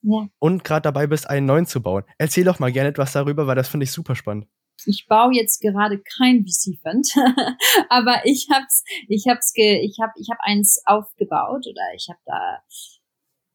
[0.01, 0.27] ja.
[0.37, 2.03] und gerade dabei bist, einen neuen zu bauen.
[2.17, 4.47] Erzähl doch mal gerne etwas darüber, weil das finde ich super spannend.
[4.85, 7.07] Ich baue jetzt gerade kein VC-Fund,
[7.89, 12.19] aber ich hab's, ich hab's, ge, ich hab, ich hab eins aufgebaut oder ich habe
[12.25, 12.61] da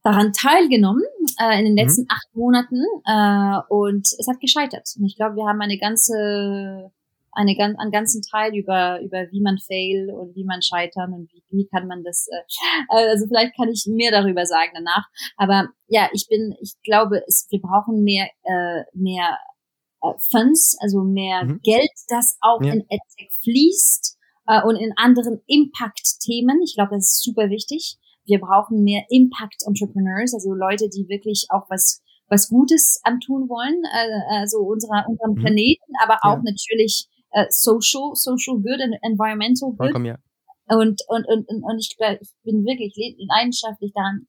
[0.02, 1.04] daran teilgenommen
[1.40, 1.78] äh, in den mhm.
[1.78, 2.08] letzten mhm.
[2.10, 4.88] acht Monaten äh, und es hat gescheitert.
[4.98, 6.90] Und ich glaube, wir haben eine ganze
[7.32, 11.32] eine ganz, einen ganzen Teil über, über wie man fail und wie man scheitern und
[11.32, 15.06] wie, wie kann man das, äh, also vielleicht kann ich mehr darüber sagen danach.
[15.36, 19.38] Aber ja, ich bin, ich glaube, es, wir brauchen mehr, äh, mehr
[20.02, 21.60] äh, Funds, also mehr mhm.
[21.62, 22.74] Geld, das auch ja.
[22.74, 26.60] in EdTech fließt äh, und in anderen Impact-Themen.
[26.62, 27.96] Ich glaube, das ist super wichtig.
[28.24, 34.40] Wir brauchen mehr Impact-Entrepreneurs, also Leute, die wirklich auch was was Gutes antun wollen, äh,
[34.40, 35.44] also unserer, unserem mhm.
[35.44, 36.42] Planeten, aber auch ja.
[36.42, 39.78] natürlich äh, social, social good and environmental good.
[39.78, 40.16] Vollkommen, ja.
[40.66, 42.94] Und, und, und, und, und ich, ich bin wirklich
[43.36, 44.26] leidenschaftlich daran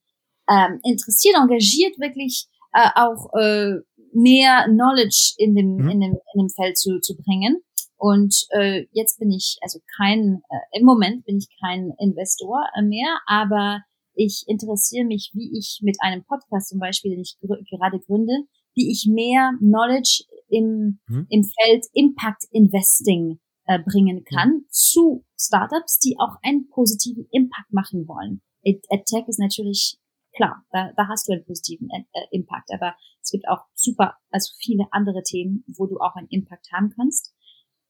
[0.50, 3.80] ähm, interessiert, engagiert, wirklich äh, auch äh,
[4.12, 5.90] mehr Knowledge in dem, mhm.
[5.90, 7.64] in dem, in dem Feld zu, zu bringen.
[8.04, 13.22] Und äh, jetzt bin ich also kein, äh, im Moment bin ich kein Investor mehr,
[13.28, 13.80] aber
[14.14, 18.34] ich interessiere mich, wie ich mit einem Podcast zum Beispiel, den ich gr gerade gründe,
[18.76, 21.28] wie ich mehr Knowledge im, mhm.
[21.30, 24.66] im Feld Impact Investing äh, bringen kann mhm.
[24.68, 28.42] zu Startups, die auch einen positiven Impact machen wollen.
[28.64, 29.98] EdTech ist natürlich
[30.36, 34.54] klar, da, da hast du einen positiven äh, Impact, aber es gibt auch super, also
[34.60, 37.34] viele andere Themen, wo du auch einen Impact haben kannst.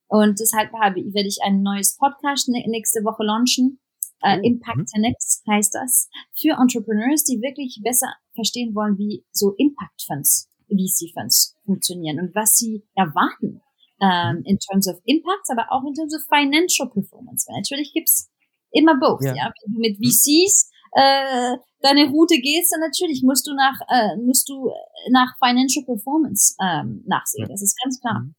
[0.07, 3.79] Und deshalb habe, werde ich ein neues Podcast nächste Woche launchen.
[4.21, 5.51] Äh, oh, Impact 10x mhm.
[5.51, 6.09] heißt das.
[6.39, 12.55] Für Entrepreneurs, die wirklich besser verstehen wollen, wie so Impact Funds VC-Funds funktionieren und was
[12.55, 13.61] sie erwarten
[14.01, 14.43] ähm, mhm.
[14.45, 17.45] in terms of Impacts, aber auch in terms of financial performance.
[17.47, 18.29] Weil natürlich gibt's
[18.71, 19.23] immer both.
[19.23, 19.35] Ja.
[19.35, 19.51] ja?
[19.65, 19.97] Wenn du mit.
[19.97, 24.71] VCs äh, deine Route gehst, dann natürlich musst du nach äh, musst du
[25.11, 27.47] nach financial performance ähm, nachsehen.
[27.49, 28.21] Das ist ganz klar.
[28.21, 28.35] Mhm.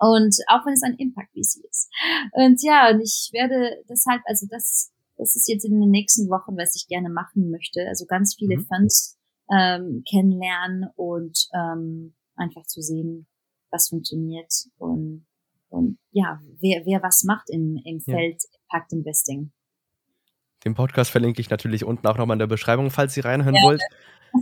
[0.00, 1.90] Und auch wenn es ein Impact VC ist.
[2.32, 6.56] Und ja, und ich werde deshalb, also das, das ist jetzt in den nächsten Wochen,
[6.56, 7.86] was ich gerne machen möchte.
[7.86, 8.66] Also ganz viele mhm.
[8.66, 9.18] Funds
[9.52, 13.26] ähm, kennenlernen und ähm, einfach zu sehen,
[13.70, 15.26] was funktioniert und,
[15.68, 18.58] und ja, wer, wer was macht im, im Feld ja.
[18.62, 19.52] Impact Investing.
[20.64, 23.62] Den Podcast verlinke ich natürlich unten auch nochmal in der Beschreibung, falls ihr reinhören ja.
[23.62, 23.82] wollt.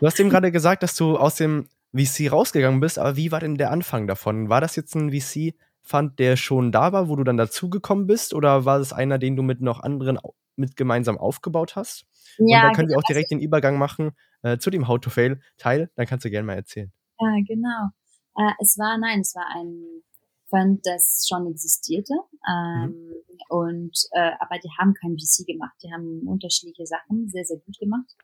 [0.00, 3.40] Du hast eben gerade gesagt, dass du aus dem VC rausgegangen bist, aber wie war
[3.40, 4.48] denn der Anfang davon?
[4.48, 8.64] War das jetzt ein VC-Fund, der schon da war, wo du dann dazugekommen bist, oder
[8.64, 10.18] war es einer, den du mit noch anderen
[10.56, 12.06] mit gemeinsam aufgebaut hast?
[12.38, 13.14] Ja, und dann können wir auch genau.
[13.14, 15.90] direkt den Übergang machen äh, zu dem How to Fail Teil.
[15.96, 16.92] Dann kannst du gerne mal erzählen.
[17.18, 17.88] Ja, genau.
[18.36, 20.02] Äh, es war, nein, es war ein
[20.48, 22.14] Fund, das schon existierte.
[22.48, 23.14] Ähm, mhm.
[23.48, 25.74] Und äh, aber die haben kein VC gemacht.
[25.82, 28.16] Die haben unterschiedliche Sachen sehr, sehr gut gemacht.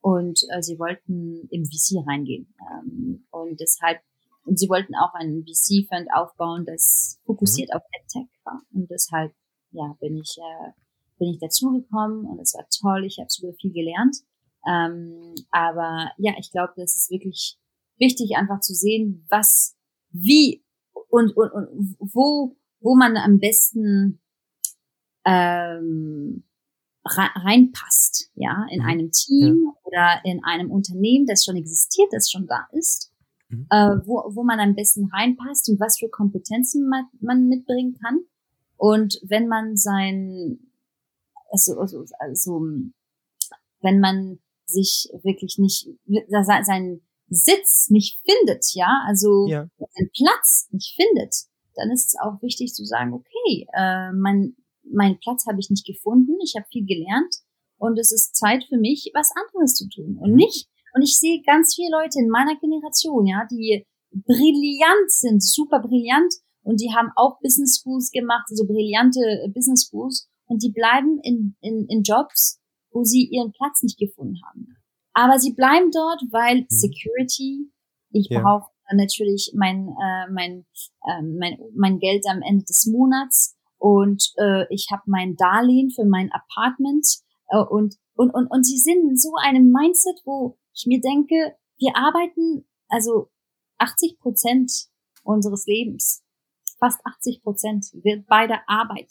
[0.00, 2.54] Und äh, sie wollten im VC reingehen.
[2.72, 4.00] Ähm, und deshalb,
[4.44, 7.76] und sie wollten auch einen VC-Fund aufbauen, das fokussiert mhm.
[7.76, 8.62] auf AdTech war.
[8.72, 9.32] Und deshalb,
[9.72, 10.72] ja, bin ich äh,
[11.20, 14.16] bin ich dazugekommen und es war toll, ich habe super viel gelernt.
[14.66, 17.56] Ähm, aber ja, ich glaube, das ist wirklich
[17.98, 19.76] wichtig, einfach zu sehen, was,
[20.10, 20.64] wie
[21.08, 24.20] und, und, und wo, wo man am besten
[25.24, 26.44] ähm,
[27.04, 28.86] reinpasst, ja, in mhm.
[28.86, 29.72] einem Team ja.
[29.84, 33.12] oder in einem Unternehmen, das schon existiert, das schon da ist,
[33.48, 33.66] mhm.
[33.70, 38.20] äh, wo, wo man am besten reinpasst und was für Kompetenzen man, man mitbringen kann.
[38.76, 40.58] Und wenn man sein
[41.50, 42.60] also, also, also
[43.82, 45.88] wenn man sich wirklich nicht
[46.28, 49.68] seinen Sitz nicht findet, ja, also ja.
[49.78, 51.34] seinen Platz nicht findet,
[51.74, 54.56] dann ist es auch wichtig zu sagen, okay, äh, mein
[54.92, 57.34] mein Platz habe ich nicht gefunden, ich habe viel gelernt
[57.78, 60.36] und es ist Zeit für mich, was anderes zu tun und mhm.
[60.36, 60.68] nicht.
[60.94, 66.34] Und ich sehe ganz viele Leute in meiner Generation, ja, die brillant sind, super brillant
[66.62, 69.20] und die haben auch Business Schools gemacht, so brillante
[69.54, 74.36] Business Schools und die bleiben in, in, in Jobs, wo sie ihren Platz nicht gefunden
[74.48, 74.76] haben.
[75.12, 76.66] Aber sie bleiben dort, weil mhm.
[76.68, 77.70] Security,
[78.10, 78.42] ich ja.
[78.42, 80.66] brauche natürlich mein, äh, mein,
[81.06, 86.04] äh, mein, mein Geld am Ende des Monats und äh, ich habe mein Darlehen für
[86.04, 87.06] mein Apartment
[87.48, 91.56] äh, und, und, und, und sie sind in so einem Mindset, wo ich mir denke,
[91.78, 93.30] wir arbeiten also
[93.78, 94.70] 80 Prozent
[95.24, 96.22] unseres Lebens,
[96.78, 99.10] fast 80 Prozent wird bei der Arbeit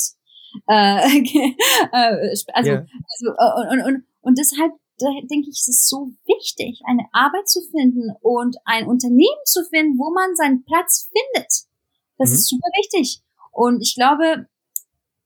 [0.68, 1.20] äh,
[1.92, 2.86] äh, also, yeah.
[3.18, 7.62] also äh, und, und, und deshalb denke ich, es ist so wichtig, eine Arbeit zu
[7.72, 11.48] finden und ein Unternehmen zu finden, wo man seinen Platz findet.
[12.18, 12.36] Das mhm.
[12.36, 13.22] ist super wichtig.
[13.54, 14.48] Und ich glaube,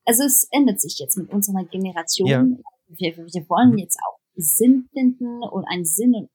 [0.06, 2.28] also es ändert sich jetzt mit unserer Generation.
[2.28, 2.44] Ja.
[2.88, 3.78] Wir, wir wollen mhm.
[3.78, 6.30] jetzt auch Sinn finden und einen Sinn.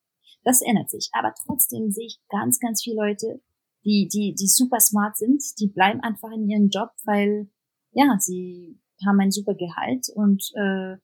[0.45, 1.11] Das ändert sich.
[1.13, 3.41] Aber trotzdem sehe ich ganz, ganz viele Leute,
[3.85, 7.49] die, die, die super smart sind, die bleiben einfach in ihrem Job, weil,
[7.93, 10.97] ja, sie haben ein super Gehalt und, äh,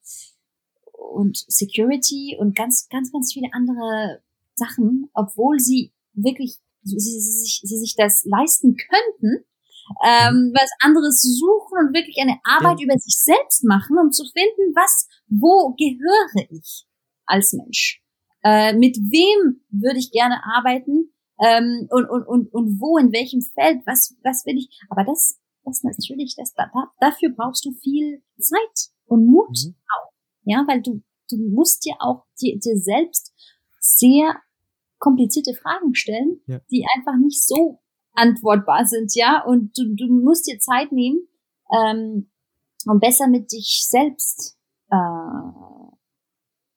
[0.92, 4.22] und Security und ganz, ganz, ganz viele andere
[4.54, 9.44] Sachen, obwohl sie wirklich, sie, sie, sich, sie sich das leisten könnten,
[10.04, 12.84] ähm, was anderes suchen und wirklich eine Arbeit ja.
[12.86, 16.86] über sich selbst machen, um zu finden, was, wo gehöre ich
[17.26, 18.02] als Mensch?
[18.42, 21.12] Äh, mit wem würde ich gerne arbeiten?
[21.44, 24.68] Ähm, und, und, und, und wo, in welchem Feld, was, was will ich?
[24.88, 26.70] Aber das, das natürlich, das, da,
[27.00, 29.74] dafür brauchst du viel Zeit und Mut mhm.
[29.88, 30.12] auch.
[30.44, 33.32] Ja, weil du, du musst dir auch dir, dir selbst
[33.80, 34.36] sehr
[34.98, 36.60] komplizierte Fragen stellen, ja.
[36.70, 37.80] die einfach nicht so
[38.14, 39.44] antwortbar sind, ja.
[39.44, 41.28] Und du, du musst dir Zeit nehmen,
[41.70, 42.30] ähm,
[42.86, 44.56] um besser mit dich selbst
[44.90, 44.96] äh,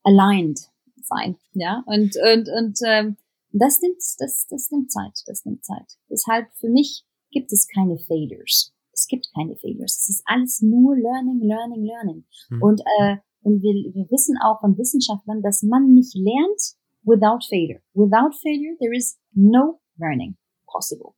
[0.03, 0.59] aligned
[1.01, 1.83] sein, ja.
[1.85, 3.17] Und und und ähm,
[3.51, 5.97] das nimmt das das nimmt Zeit, das nimmt Zeit.
[6.09, 8.73] Deshalb für mich gibt es keine Failures.
[8.91, 9.97] Es gibt keine Failures.
[10.01, 12.25] Es ist alles nur Learning, Learning, Learning.
[12.49, 12.63] Mhm.
[12.63, 17.81] Und äh, und wir, wir wissen auch von Wissenschaftlern, dass man nicht lernt without failure.
[17.93, 21.16] Without failure, there is no learning possible.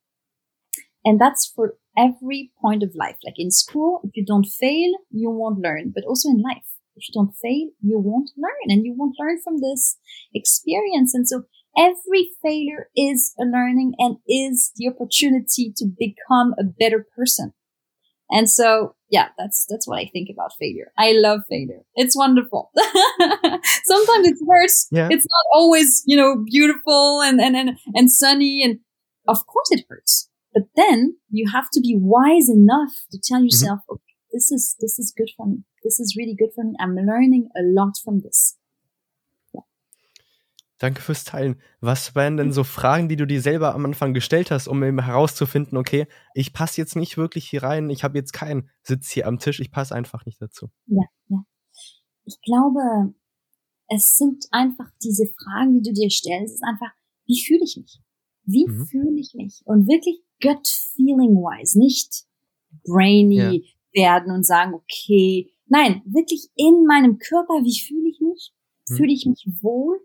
[1.05, 3.17] And that's for every point of life.
[3.25, 6.65] Like in school, if you don't fail, you won't learn, but also in life.
[6.95, 9.97] If you don't fail, you won't learn and you won't learn from this
[10.33, 11.13] experience.
[11.13, 11.43] And so
[11.77, 17.53] every failure is a learning and is the opportunity to become a better person.
[18.31, 20.91] And so, yeah, that's, that's what I think about failure.
[20.97, 21.81] I love failure.
[21.95, 22.71] It's wonderful.
[22.77, 24.87] Sometimes it hurts.
[24.91, 25.07] Yeah.
[25.09, 28.61] It's not always, you know, beautiful and, and, and, and sunny.
[28.63, 28.79] And
[29.27, 30.28] of course it hurts.
[30.53, 33.45] But then you have to be wise enough to tell mm-hmm.
[33.45, 33.93] yourself, mm-hmm.
[33.93, 35.63] okay, this is, this is good for me.
[35.83, 36.73] This is really good for me.
[36.79, 38.59] I'm learning a lot from this.
[40.79, 41.57] Danke fürs Teilen.
[41.81, 45.03] Was wären denn so Fragen, die du dir selber am Anfang gestellt hast, um eben
[45.03, 49.27] herauszufinden, okay, ich passe jetzt nicht wirklich hier rein, ich habe jetzt keinen Sitz hier
[49.27, 50.69] am Tisch, ich passe einfach nicht dazu?
[50.85, 51.43] Ja, ja.
[52.23, 53.13] Ich glaube,
[53.89, 56.91] es sind einfach diese Fragen, die du dir stellst, ist einfach,
[57.25, 57.99] wie fühle ich mich?
[58.45, 58.85] Wie mhm.
[58.85, 59.61] fühle ich mich?
[59.65, 62.25] Und wirklich gut feeling wise, nicht
[62.83, 64.03] brainy ja.
[64.03, 68.53] werden und sagen, okay, nein, wirklich in meinem Körper, wie fühle ich mich?
[68.89, 68.95] Mhm.
[68.95, 69.99] Fühle ich mich wohl?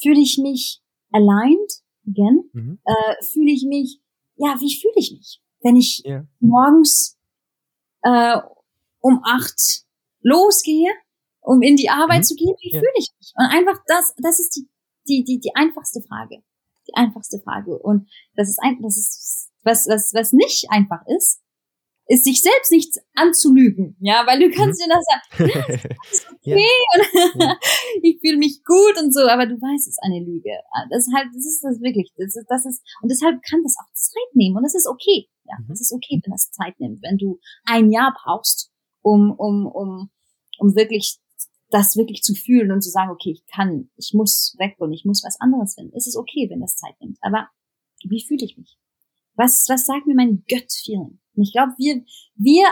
[0.00, 0.80] Fühle ich mich
[1.10, 1.82] aligned?
[2.08, 2.50] Again?
[2.52, 2.78] Mhm.
[2.84, 4.00] Äh, fühle ich mich,
[4.36, 5.40] ja, wie fühle ich mich?
[5.60, 6.26] Wenn ich yeah.
[6.40, 7.16] morgens
[8.02, 8.38] äh,
[9.00, 9.84] um acht
[10.20, 10.90] losgehe,
[11.40, 12.24] um in die Arbeit mhm.
[12.24, 12.80] zu gehen, wie yeah.
[12.80, 13.32] fühle ich mich?
[13.36, 14.68] Und einfach das, das ist die,
[15.08, 16.42] die, die, die einfachste Frage.
[16.88, 17.78] Die einfachste Frage.
[17.78, 21.42] Und das ist ein, das ist, was, was, was nicht einfach ist,
[22.06, 24.84] ist sich selbst nichts anzulügen, ja, weil du kannst mhm.
[24.84, 27.50] dir das sagen, ja, ist okay ja.
[27.50, 27.58] und
[28.02, 30.50] ich fühle mich gut und so, aber du weißt, es ist eine Lüge.
[30.90, 33.76] Das ist halt, das ist das wirklich, das ist, das ist, und deshalb kann das
[33.78, 35.68] auch Zeit nehmen und das ist okay, ja, mhm.
[35.68, 38.70] das ist okay, wenn das Zeit nimmt, wenn du ein Jahr brauchst,
[39.02, 40.10] um, um, um,
[40.58, 41.18] um wirklich
[41.70, 45.04] das wirklich zu fühlen und zu sagen, okay, ich kann, ich muss weg und ich
[45.04, 45.96] muss was anderes finden.
[45.96, 47.16] Es ist okay, wenn das Zeit nimmt.
[47.22, 47.48] Aber
[48.04, 48.76] wie fühle ich mich?
[49.42, 51.18] Was, was sagt mir mein Gut-Feeling?
[51.34, 52.04] Ich glaube, wir,
[52.36, 52.64] wir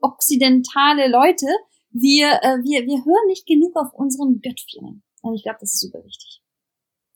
[0.00, 1.46] okzidentale Leute,
[1.90, 5.00] wir, äh, wir, wir hören nicht genug auf unseren Gut-Feeling.
[5.22, 6.42] Und ich glaube, das ist super wichtig.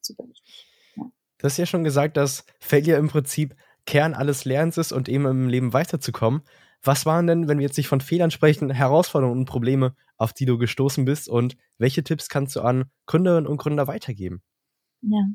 [0.00, 0.68] Super wichtig.
[0.94, 1.10] Ja.
[1.38, 5.26] Du hast ja schon gesagt, dass Failure im Prinzip Kern alles Lernens ist und eben
[5.26, 6.42] im Leben weiterzukommen.
[6.80, 10.46] Was waren denn, wenn wir jetzt nicht von Fehlern sprechen, Herausforderungen und Probleme, auf die
[10.46, 14.42] du gestoßen bist und welche Tipps kannst du an Gründerinnen und Gründer weitergeben?
[15.00, 15.26] Ja,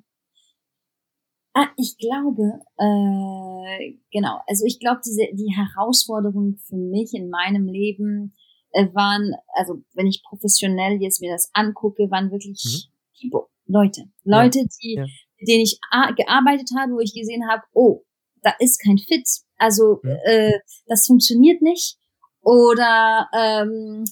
[1.60, 4.42] Ah, ich glaube, äh, genau.
[4.46, 8.36] Also ich glaube, diese die Herausforderungen für mich in meinem Leben
[8.74, 13.32] äh, waren, also wenn ich professionell jetzt mir das angucke, waren wirklich mhm.
[13.32, 14.66] People, Leute, Leute, ja.
[14.84, 15.06] die, ja.
[15.40, 15.80] mit denen ich
[16.16, 18.04] gearbeitet habe, wo ich gesehen habe, oh,
[18.44, 20.16] da ist kein Fit, also ja.
[20.26, 21.98] äh, das funktioniert nicht.
[22.42, 24.06] Oder ähm,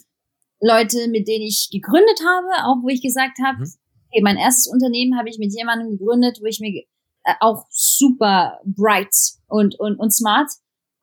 [0.62, 3.74] Leute, mit denen ich gegründet habe, auch wo ich gesagt habe, mhm.
[4.10, 6.86] okay, mein erstes Unternehmen habe ich mit jemandem gegründet, wo ich mir
[7.40, 9.16] auch super bright
[9.48, 10.50] und, und, und smart,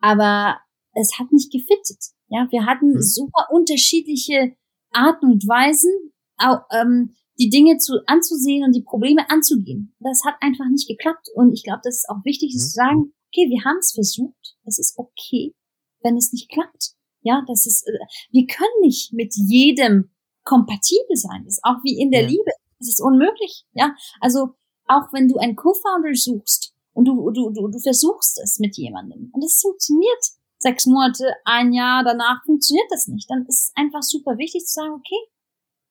[0.00, 0.58] aber
[0.94, 1.98] es hat nicht gefittet.
[2.28, 3.02] Ja, wir hatten mhm.
[3.02, 4.56] super unterschiedliche
[4.92, 9.94] Arten und Weisen, auch, ähm, die Dinge zu, anzusehen und die Probleme anzugehen.
[10.00, 11.28] Das hat einfach nicht geklappt.
[11.34, 12.58] Und ich glaube, das ist auch wichtig, mhm.
[12.58, 14.56] zu sagen, okay, wir haben es versucht.
[14.64, 15.54] Es ist okay,
[16.02, 16.92] wenn es nicht klappt.
[17.22, 17.98] Ja, das ist, äh,
[18.30, 20.10] wir können nicht mit jedem
[20.44, 21.42] kompatibel sein.
[21.44, 22.28] Das ist auch wie in der ja.
[22.28, 22.50] Liebe.
[22.78, 23.64] Das ist unmöglich.
[23.72, 24.54] Ja, also
[24.92, 29.30] auch wenn du einen Co-Founder suchst und du, du, du, du versuchst es mit jemandem
[29.32, 30.24] und es funktioniert
[30.58, 34.74] sechs Monate, ein Jahr danach funktioniert das nicht, dann ist es einfach super wichtig zu
[34.74, 35.18] sagen, okay,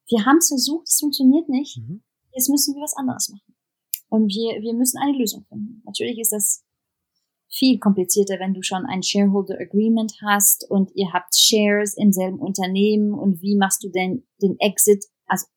[0.10, 2.04] wir haben es versucht, es funktioniert nicht, mhm.
[2.34, 3.56] jetzt müssen wir was anderes machen.
[4.10, 5.82] Und wir, wir müssen eine Lösung finden.
[5.86, 6.66] Natürlich ist das
[7.50, 12.40] viel komplizierter, wenn du schon ein Shareholder Agreement hast und ihr habt Shares im selben
[12.40, 15.06] Unternehmen und wie machst du denn den Exit?
[15.28, 15.48] Also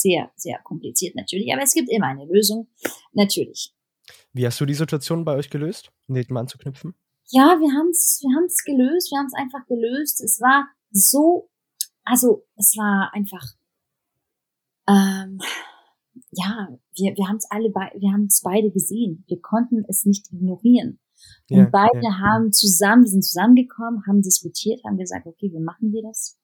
[0.00, 2.68] sehr, sehr kompliziert natürlich, aber es gibt immer eine Lösung,
[3.12, 3.74] natürlich.
[4.32, 6.94] Wie hast du die Situation bei euch gelöst, um den mal anzuknüpfen?
[7.28, 10.22] Ja, wir haben es wir haben's gelöst, wir haben es einfach gelöst.
[10.22, 11.50] Es war so,
[12.04, 13.42] also es war einfach,
[14.88, 15.40] ähm,
[16.30, 19.24] ja, wir, wir haben es alle, wir haben es beide gesehen.
[19.28, 20.98] Wir konnten es nicht ignorieren.
[21.50, 22.18] Und ja, beide ja.
[22.18, 26.38] haben zusammen, wir sind zusammengekommen, haben diskutiert, haben gesagt, okay, wie machen wir das?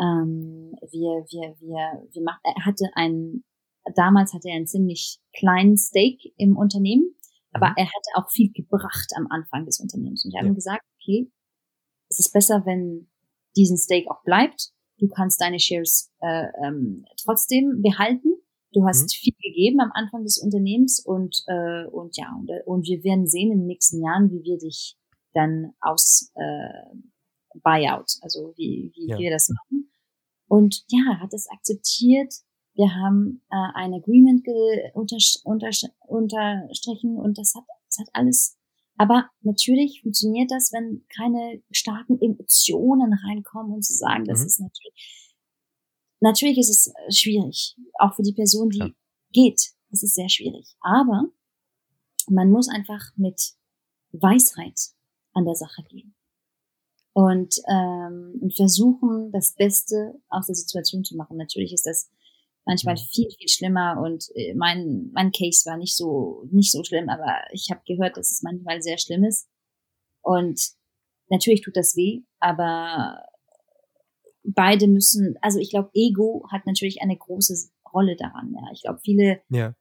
[0.00, 3.44] Ähm, wir, wir, wir, wir machen, er hatte einen,
[3.94, 7.14] damals hatte er einen ziemlich kleinen Stake im Unternehmen,
[7.52, 7.74] aber mhm.
[7.76, 10.24] er hatte auch viel gebracht am Anfang des Unternehmens.
[10.24, 10.46] Und wir ja.
[10.46, 11.30] haben gesagt, okay,
[12.08, 13.08] es ist besser, wenn
[13.56, 14.70] diesen Stake auch bleibt.
[14.98, 18.40] Du kannst deine Shares äh, ähm, trotzdem behalten
[18.72, 19.08] Du hast mhm.
[19.08, 23.26] viel gegeben am Anfang des Unternehmens und, äh, und ja, und, äh, und wir werden
[23.26, 24.96] sehen in den nächsten Jahren, wie wir dich
[25.34, 26.96] dann aus äh,
[27.62, 29.18] Buyout, also wie, wie ja.
[29.18, 29.90] wir das machen.
[30.48, 32.34] Und ja, hat es akzeptiert.
[32.74, 34.46] Wir haben äh, ein Agreement
[34.94, 35.70] unter, unter,
[36.06, 38.56] unterstrichen und das hat, das hat alles.
[38.96, 44.46] Aber natürlich funktioniert das, wenn keine starken Emotionen reinkommen und zu sagen, das mhm.
[44.46, 45.20] ist natürlich
[46.20, 48.90] Natürlich ist es schwierig, auch für die Person, die ja.
[49.32, 49.72] geht.
[49.90, 50.76] Es ist sehr schwierig.
[50.80, 51.24] Aber
[52.28, 53.54] man muss einfach mit
[54.12, 54.78] Weisheit
[55.32, 56.14] an der Sache gehen
[57.20, 61.36] und, ähm, und versuchen, das Beste aus der Situation zu machen.
[61.36, 62.10] Natürlich ist das
[62.64, 63.08] manchmal mhm.
[63.12, 67.42] viel viel schlimmer und äh, mein mein Case war nicht so nicht so schlimm, aber
[67.52, 69.48] ich habe gehört, dass es manchmal sehr schlimm ist
[70.22, 70.60] und
[71.28, 73.22] natürlich tut das weh, aber
[74.42, 78.54] beide müssen, also ich glaube, Ego hat natürlich eine große Rolle daran.
[78.54, 79.74] Ja, ich glaube, viele ja.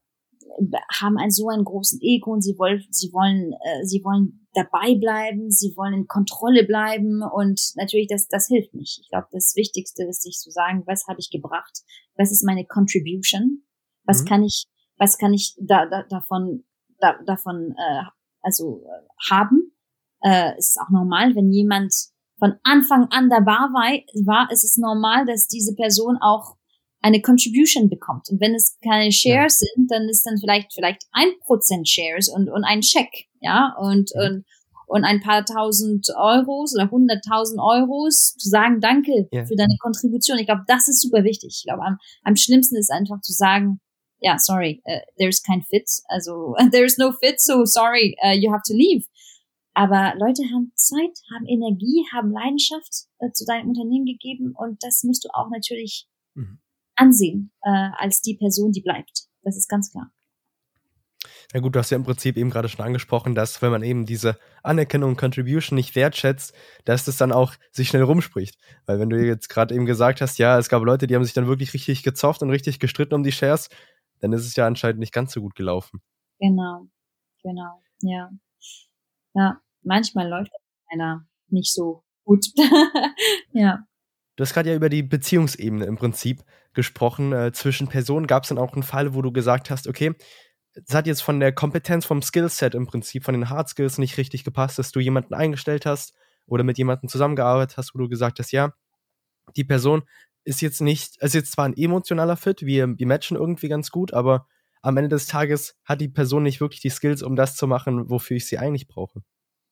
[0.99, 4.95] Haben ein so einen großen Ego und sie wollen, sie wollen, äh, sie wollen dabei
[4.95, 8.99] bleiben, sie wollen in Kontrolle bleiben und natürlich das, das hilft nicht.
[9.01, 11.81] Ich glaube, das Wichtigste ist, sich zu sagen, was habe ich gebracht,
[12.17, 13.63] was ist meine Contribution,
[14.05, 14.25] was mhm.
[14.25, 14.65] kann ich,
[14.97, 16.63] was kann ich da, da davon,
[16.99, 18.03] da, davon, äh,
[18.41, 19.71] also äh, haben.
[20.21, 21.93] Äh, es ist auch normal, wenn jemand
[22.37, 23.93] von Anfang an dabei war,
[24.25, 26.58] war, ist es normal, dass diese Person auch
[27.01, 28.29] eine Contribution bekommt.
[28.29, 29.67] Und wenn es keine Shares ja.
[29.73, 34.11] sind, dann ist dann vielleicht, vielleicht ein Prozent Shares und, und ein Check, ja, und,
[34.13, 34.27] ja.
[34.27, 34.45] und,
[34.87, 39.45] und ein paar tausend Euros oder hunderttausend Euros zu sagen, danke ja.
[39.45, 40.39] für deine Kontribution.
[40.39, 41.55] Ich glaube, das ist super wichtig.
[41.59, 43.79] Ich glaube, am, am schlimmsten ist einfach zu sagen,
[44.21, 45.89] ja, sorry, uh, there's kein fit.
[46.09, 49.05] Also, there's no fit, so sorry, uh, you have to leave.
[49.73, 55.03] Aber Leute haben Zeit, haben Energie, haben Leidenschaft äh, zu deinem Unternehmen gegeben und das
[55.03, 56.59] musst du auch natürlich mhm.
[56.99, 59.27] Ansehen äh, als die Person, die bleibt.
[59.43, 60.11] Das ist ganz klar.
[61.53, 64.05] Ja gut, du hast ja im Prinzip eben gerade schon angesprochen, dass wenn man eben
[64.05, 66.53] diese Anerkennung und Contribution nicht wertschätzt,
[66.85, 68.59] dass das dann auch sich schnell rumspricht.
[68.85, 71.33] Weil wenn du jetzt gerade eben gesagt hast, ja, es gab Leute, die haben sich
[71.33, 73.69] dann wirklich richtig gezofft und richtig gestritten um die Shares,
[74.19, 76.01] dann ist es ja anscheinend nicht ganz so gut gelaufen.
[76.39, 76.87] Genau,
[77.41, 78.29] genau, ja.
[79.33, 80.51] Ja, manchmal läuft
[80.91, 82.45] einer nicht so gut.
[83.53, 83.85] ja.
[84.39, 87.33] Du hast gerade ja über die Beziehungsebene im Prinzip gesprochen.
[87.33, 90.13] Äh, zwischen Personen gab es dann auch einen Fall, wo du gesagt hast, okay,
[90.73, 94.17] es hat jetzt von der Kompetenz, vom Skillset im Prinzip, von den Hard Skills nicht
[94.17, 96.13] richtig gepasst, dass du jemanden eingestellt hast
[96.45, 98.73] oder mit jemandem zusammengearbeitet hast, wo du gesagt hast, ja,
[99.57, 100.03] die Person
[100.45, 104.13] ist jetzt nicht, ist jetzt zwar ein emotionaler Fit, wir, wir matchen irgendwie ganz gut,
[104.13, 104.47] aber
[104.81, 108.09] am Ende des Tages hat die Person nicht wirklich die Skills, um das zu machen,
[108.09, 109.21] wofür ich sie eigentlich brauche?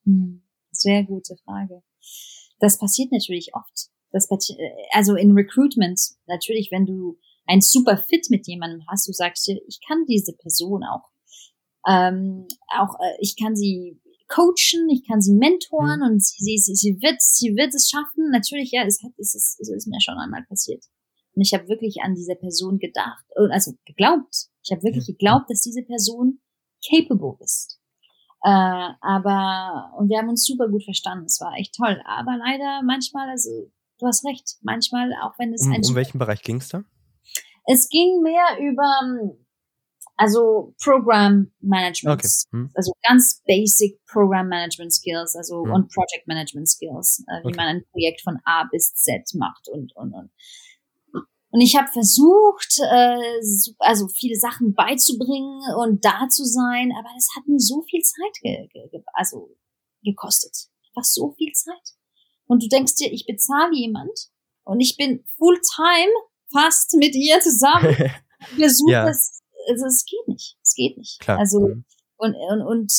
[0.04, 1.84] Hm, sehr gute Frage.
[2.60, 3.92] Das passiert natürlich oft.
[4.12, 4.30] Das,
[4.92, 9.60] also in Recruitment, natürlich, wenn du ein super Fit mit jemandem hast, du sagst dir,
[9.68, 11.10] ich kann diese Person auch,
[11.88, 16.06] ähm, auch, äh, ich kann sie coachen, ich kann sie mentoren mhm.
[16.06, 18.30] und sie, sie, sie, wird, sie wird es schaffen.
[18.32, 20.84] Natürlich, ja, es hat, es ist, es ist mir schon einmal passiert.
[21.34, 24.48] Und ich habe wirklich an diese Person gedacht, also geglaubt.
[24.64, 26.42] Ich habe wirklich geglaubt, dass diese Person
[26.86, 27.80] capable ist.
[28.44, 31.26] Äh, aber, und wir haben uns super gut verstanden.
[31.26, 32.02] Es war echt toll.
[32.06, 35.82] Aber leider manchmal, also, du hast recht, manchmal, auch wenn es um, ein.
[35.86, 36.84] Um welchen Bereich ging es da?
[37.66, 39.34] Es ging mehr über,
[40.16, 42.30] also Program Management, okay.
[42.52, 42.72] hm.
[42.74, 45.74] also ganz basic Program Management Skills, also hm.
[45.74, 47.58] und Project Management Skills, äh, wie okay.
[47.58, 50.32] man ein Projekt von A bis Z macht und und und.
[51.50, 53.40] Und ich habe versucht, äh,
[53.80, 58.34] also viele Sachen beizubringen und da zu sein, aber das hat mir so viel Zeit
[58.42, 59.56] ge ge also
[60.04, 60.70] gekostet.
[60.90, 61.98] Einfach so viel Zeit.
[62.48, 64.30] Und du denkst dir, ich bezahle jemand
[64.64, 66.12] und ich bin full time
[66.52, 67.96] fast mit ihr zusammen.
[68.58, 69.10] Versuche ja.
[69.10, 69.38] es
[69.70, 70.58] also es geht nicht.
[70.64, 71.20] Es geht nicht.
[71.20, 71.40] Klar.
[71.40, 71.86] Also, Mhm.
[72.18, 72.94] und, und, und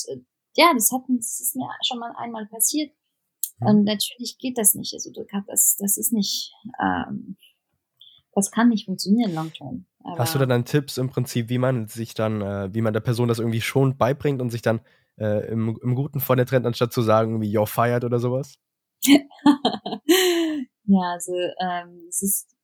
[0.55, 2.93] ja, das hat das ist mir schon mal einmal passiert.
[3.61, 3.67] Mhm.
[3.67, 4.95] Und natürlich geht das nicht.
[4.95, 7.37] Also du kannst das, das ist nicht, ähm,
[8.35, 9.87] das kann nicht funktionieren long term.
[10.17, 13.01] Hast du dann, dann Tipps im Prinzip, wie man sich dann, äh, wie man der
[13.01, 14.81] Person das irgendwie schon beibringt und sich dann
[15.19, 18.55] äh, im, im Guten von der Trend, anstatt zu sagen, wie you're fired oder sowas?
[20.85, 22.57] ja, also ähm, es ist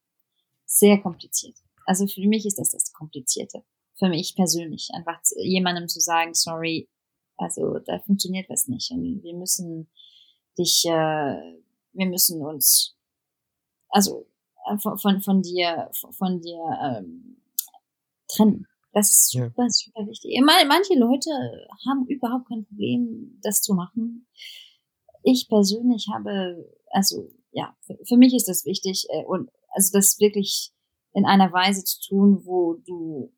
[0.66, 1.56] sehr kompliziert.
[1.86, 3.64] Also für mich ist das das Komplizierte.
[3.96, 4.88] Für mich persönlich.
[4.94, 6.88] Einfach jemandem zu sagen, sorry,
[7.36, 8.90] also da funktioniert was nicht.
[8.90, 9.88] Und wir müssen
[10.58, 10.90] dich, äh,
[11.92, 12.96] wir müssen uns,
[13.88, 14.26] also
[14.68, 17.40] äh, von, von, von dir, von, dir ähm,
[18.28, 18.66] trennen.
[18.92, 19.46] Das ist Ja.
[19.46, 20.40] super, super wichtig.
[20.42, 21.30] Manche Leute
[21.86, 24.26] haben überhaupt kein Problem, das zu machen.
[25.24, 30.20] Ich persönlich habe, also ja, für, für mich ist das wichtig äh, und also das
[30.20, 30.70] wirklich
[31.12, 33.32] in einer Weise zu tun, wo du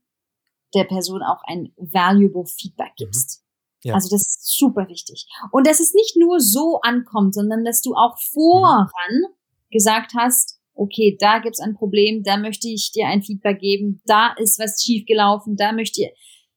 [0.75, 3.05] der Person auch ein valuable Feedback Mhm.
[3.05, 3.43] gibst.
[3.85, 3.95] Ja.
[3.95, 5.27] Also das ist super wichtig.
[5.53, 8.33] Und dass es nicht nur so ankommt, sondern dass du auch Mhm.
[8.33, 9.23] voran
[9.71, 14.35] gesagt hast, okay, da gibt's ein Problem, da möchte ich dir ein Feedback geben, da
[14.39, 16.11] ist was schiefgelaufen, da möchte ich,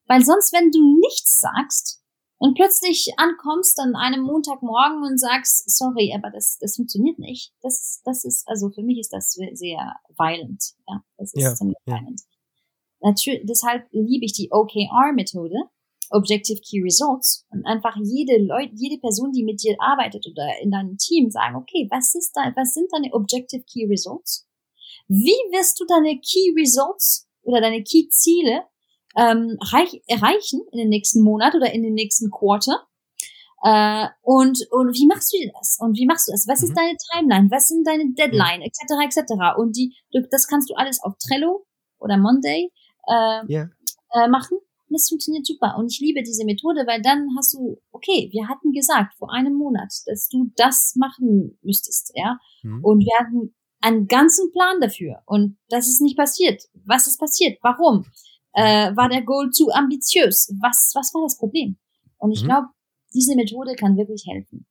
[0.06, 1.99] weil sonst, wenn du nichts sagst
[2.40, 7.80] und plötzlich ankommst an einem Montagmorgen und sagst, sorry, aber das, das funktioniert nicht, das
[7.80, 11.54] ist, das ist, also für mich ist das sehr, sehr violent, ja, das ist Ja,
[11.54, 11.94] ziemlich ja.
[11.94, 12.22] violent.
[13.02, 15.54] Natürlich, deshalb liebe ich die OKR-Methode,
[16.08, 20.70] Objective Key Results, und einfach jede Leute, jede Person, die mit dir arbeitet oder in
[20.70, 24.48] deinem Team sagen, okay, was ist da, was sind deine Objective Key Results?
[25.08, 28.62] Wie wirst du deine Key Results oder deine Key Ziele
[29.16, 32.86] ähm, reich, erreichen in den nächsten Monat oder in den nächsten Quarter?
[33.62, 35.78] Äh, und, und wie machst du das?
[35.80, 36.48] Und wie machst du das?
[36.48, 36.74] Was ist Mhm.
[36.76, 37.50] deine Timeline?
[37.50, 38.62] Was sind deine Deadline?
[38.62, 38.80] Etc.
[39.04, 39.58] etc.
[39.58, 41.66] Und die, du- das kannst du alles auf Trello
[41.98, 42.72] oder Monday
[43.08, 43.68] äh, Ja.
[44.14, 44.56] äh, machen.
[44.58, 45.76] Und das funktioniert super.
[45.78, 49.54] Und ich liebe diese Methode, weil dann hast du, okay, wir hatten gesagt vor einem
[49.54, 52.38] Monat, dass du das machen müsstest, ja.
[52.62, 52.82] Mhm.
[52.84, 55.22] Und wir hatten einen ganzen Plan dafür.
[55.26, 56.62] Und das ist nicht passiert.
[56.86, 57.58] Was ist passiert?
[57.62, 58.04] Warum?
[58.52, 60.52] Äh, war der Goal zu ambitiös?
[60.60, 61.78] Was, was war das Problem?
[62.18, 62.46] Und ich Mhm.
[62.46, 62.66] glaube,
[63.14, 64.66] diese Methode kann wirklich helfen.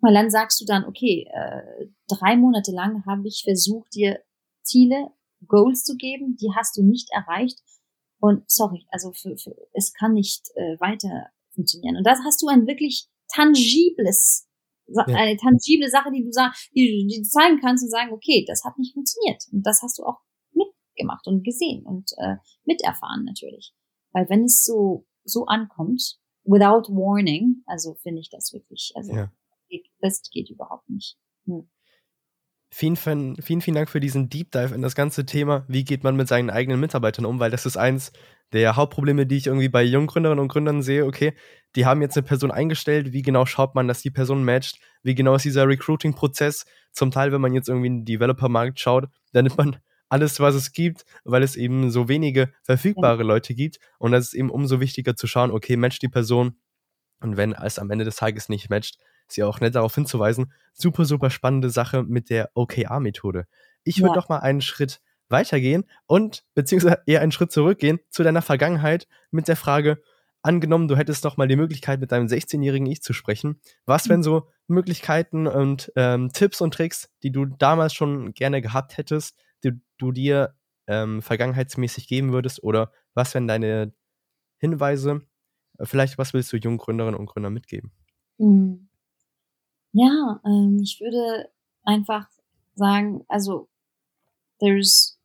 [0.00, 4.22] Weil dann sagst du dann, okay, äh, drei Monate lang habe ich versucht, dir
[4.62, 5.10] Ziele,
[5.46, 7.58] Goals zu geben, die hast du nicht erreicht.
[8.20, 11.96] Und sorry, also für, für, es kann nicht äh, weiter funktionieren.
[11.96, 14.48] Und das hast du ein wirklich tangibles,
[14.88, 15.04] Ja.
[15.06, 16.30] eine tangible Sache, die du
[16.74, 19.44] die, die du zeigen kannst und sagen, okay, das hat nicht funktioniert.
[19.52, 20.18] Und das hast du auch
[20.98, 23.72] mitgemacht und gesehen und äh, miterfahren natürlich.
[24.12, 29.30] Weil wenn es so so ankommt, without warning, also finde ich das wirklich, also Ja.
[30.00, 31.18] das geht überhaupt nicht.
[31.44, 31.68] Hm.
[32.70, 35.64] Vielen, vielen, vielen, vielen Dank für diesen Deep Dive in das ganze Thema.
[35.68, 37.40] Wie geht man mit seinen eigenen Mitarbeitern um?
[37.40, 38.12] Weil das ist eins
[38.52, 41.06] der Hauptprobleme, die ich irgendwie bei jungen Gründerinnen und Gründern sehe.
[41.06, 41.34] Okay,
[41.76, 43.12] die haben jetzt eine Person eingestellt.
[43.12, 44.78] Wie genau schaut man, dass die Person matcht?
[45.02, 46.66] Wie genau ist dieser Recruiting-Prozess?
[46.92, 49.76] Zum Teil, wenn man jetzt irgendwie in den Developer-Markt schaut, dann nimmt man
[50.08, 53.78] alles, was es gibt, weil es eben so wenige verfügbare Leute gibt.
[53.98, 56.56] Und das ist eben umso wichtiger zu schauen, okay, matcht die Person.
[57.20, 58.98] Und wenn es am Ende des Tages nicht matcht,
[59.28, 60.52] ist ja auch nett darauf hinzuweisen.
[60.72, 63.46] Super, super spannende Sache mit der OKR-Methode.
[63.84, 64.16] Ich würde Ja.
[64.16, 69.46] noch mal einen Schritt weitergehen und beziehungsweise eher einen Schritt zurückgehen zu deiner Vergangenheit mit
[69.48, 70.00] der Frage,
[70.40, 73.60] angenommen, du hättest noch mal die Möglichkeit, mit deinem 16-jährigen Ich zu sprechen.
[73.84, 78.96] Was wären so Möglichkeiten und ähm, Tipps und Tricks, die du damals schon gerne gehabt
[78.96, 80.54] hättest, die du dir
[80.86, 82.62] ähm, vergangenheitsmäßig geben würdest?
[82.62, 83.92] Oder was wären deine
[84.58, 85.22] Hinweise?
[85.78, 87.92] Äh, Vielleicht, was willst du jungen Gründerinnen und Gründern mitgeben?
[88.38, 88.88] Hm.
[89.92, 91.50] Ja, ähm, ich würde
[91.82, 92.28] einfach
[92.74, 93.68] sagen, also
[94.60, 95.18] there's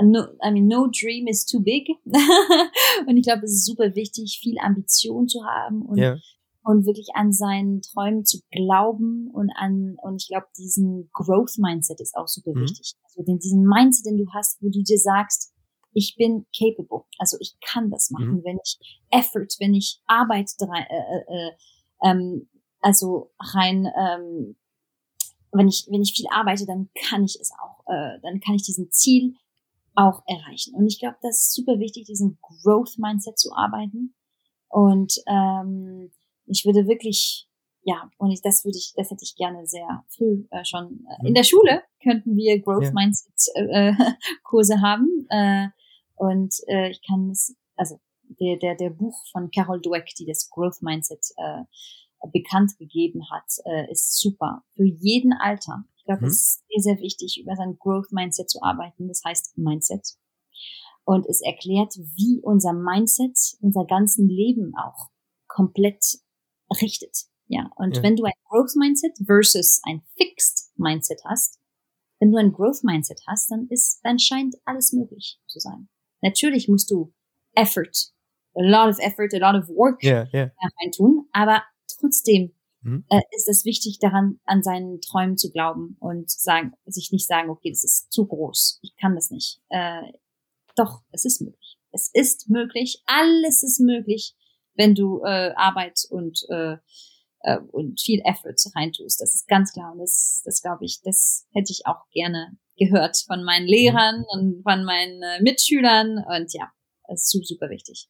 [0.00, 1.88] no, I mean, no dream is too big.
[3.06, 6.16] und ich glaube, es ist super wichtig, viel Ambition zu haben und Ja.
[6.64, 12.00] Und wirklich an seinen Träumen zu glauben und an und ich glaube diesen Growth Mindset
[12.00, 12.62] ist auch super Mhm.
[12.62, 12.94] wichtig.
[13.04, 15.52] Also den, diesen Mindset, den du hast, wo du dir sagst,
[15.92, 18.78] ich bin capable, also ich kann das machen, wenn ich
[19.10, 21.50] Effort, wenn ich Arbeit drei, äh, äh,
[22.02, 22.48] ähm,
[22.80, 24.56] also rein ähm,
[25.52, 28.62] wenn ich wenn ich viel arbeite, dann kann ich es auch, äh, dann kann ich
[28.62, 29.34] diesen Ziel
[29.94, 30.74] auch erreichen.
[30.74, 34.14] Und ich glaube, das ist super wichtig, diesen Growth Mindset zu arbeiten.
[34.68, 36.10] Und ähm,
[36.46, 37.48] ich würde wirklich,
[37.82, 41.28] ja, und ich, das würde ich, das hätte ich gerne sehr früh äh, schon äh,
[41.28, 42.92] in der Schule könnten wir Growth Ja.
[42.92, 43.92] Mindset äh,
[44.44, 45.26] Kurse haben.
[45.30, 45.68] Äh,
[46.16, 47.98] und äh, ich kann es, also
[48.40, 51.62] der, der, der Buch von Carol Dweck, die das Growth Mindset äh,
[52.32, 54.62] bekannt gegeben hat, äh, ist super.
[54.74, 55.84] Für jeden Alter.
[55.96, 56.28] Ich glaube, Mhm.
[56.28, 59.08] es ist sehr, sehr wichtig, über sein Growth Mindset zu arbeiten.
[59.08, 60.16] Das heißt Mindset.
[61.04, 65.10] Und es erklärt, wie unser Mindset, unser ganzen Leben auch
[65.48, 66.02] komplett
[66.80, 67.26] richtet.
[67.46, 68.02] Ja, und ja.
[68.02, 71.60] wenn du ein Growth Mindset versus ein Fixed Mindset hast,
[72.20, 75.88] wenn du ein Growth Mindset hast, dann ist, dann scheint alles möglich zu sein.
[76.22, 77.12] Natürlich musst du
[77.54, 77.92] Effort,
[78.56, 80.50] a lot of effort, a lot of work yeah, yeah.
[80.82, 81.62] reintun, aber
[82.00, 83.04] trotzdem mhm.
[83.10, 87.50] äh, ist es wichtig daran, an seinen Träumen zu glauben und sagen, sich nicht sagen,
[87.50, 89.60] okay, das ist zu groß, ich kann das nicht.
[89.68, 90.02] Äh,
[90.76, 91.78] doch, es ist möglich.
[91.92, 94.34] Es ist möglich, alles ist möglich,
[94.74, 96.76] wenn du äh, Arbeit und äh,
[97.44, 99.20] äh, und viel Effort reintust.
[99.20, 99.92] Das ist ganz klar.
[99.92, 104.24] Und das, das glaube ich, das hätte ich auch gerne gehört von meinen Lehrern mhm.
[104.32, 106.18] und von meinen äh, Mitschülern.
[106.18, 106.72] Und ja,
[107.06, 108.08] das ist super, super wichtig.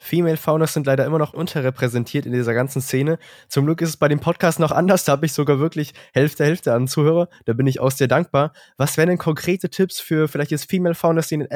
[0.00, 3.18] Female Founders sind leider immer noch unterrepräsentiert in dieser ganzen Szene.
[3.48, 5.04] Zum Glück ist es bei dem Podcast noch anders.
[5.04, 7.28] Da habe ich sogar wirklich Hälfte, Hälfte an Zuhörer.
[7.46, 8.52] Da bin ich auch sehr dankbar.
[8.76, 11.50] Was wären denn konkrete Tipps für vielleicht jetzt Female Founders, die in den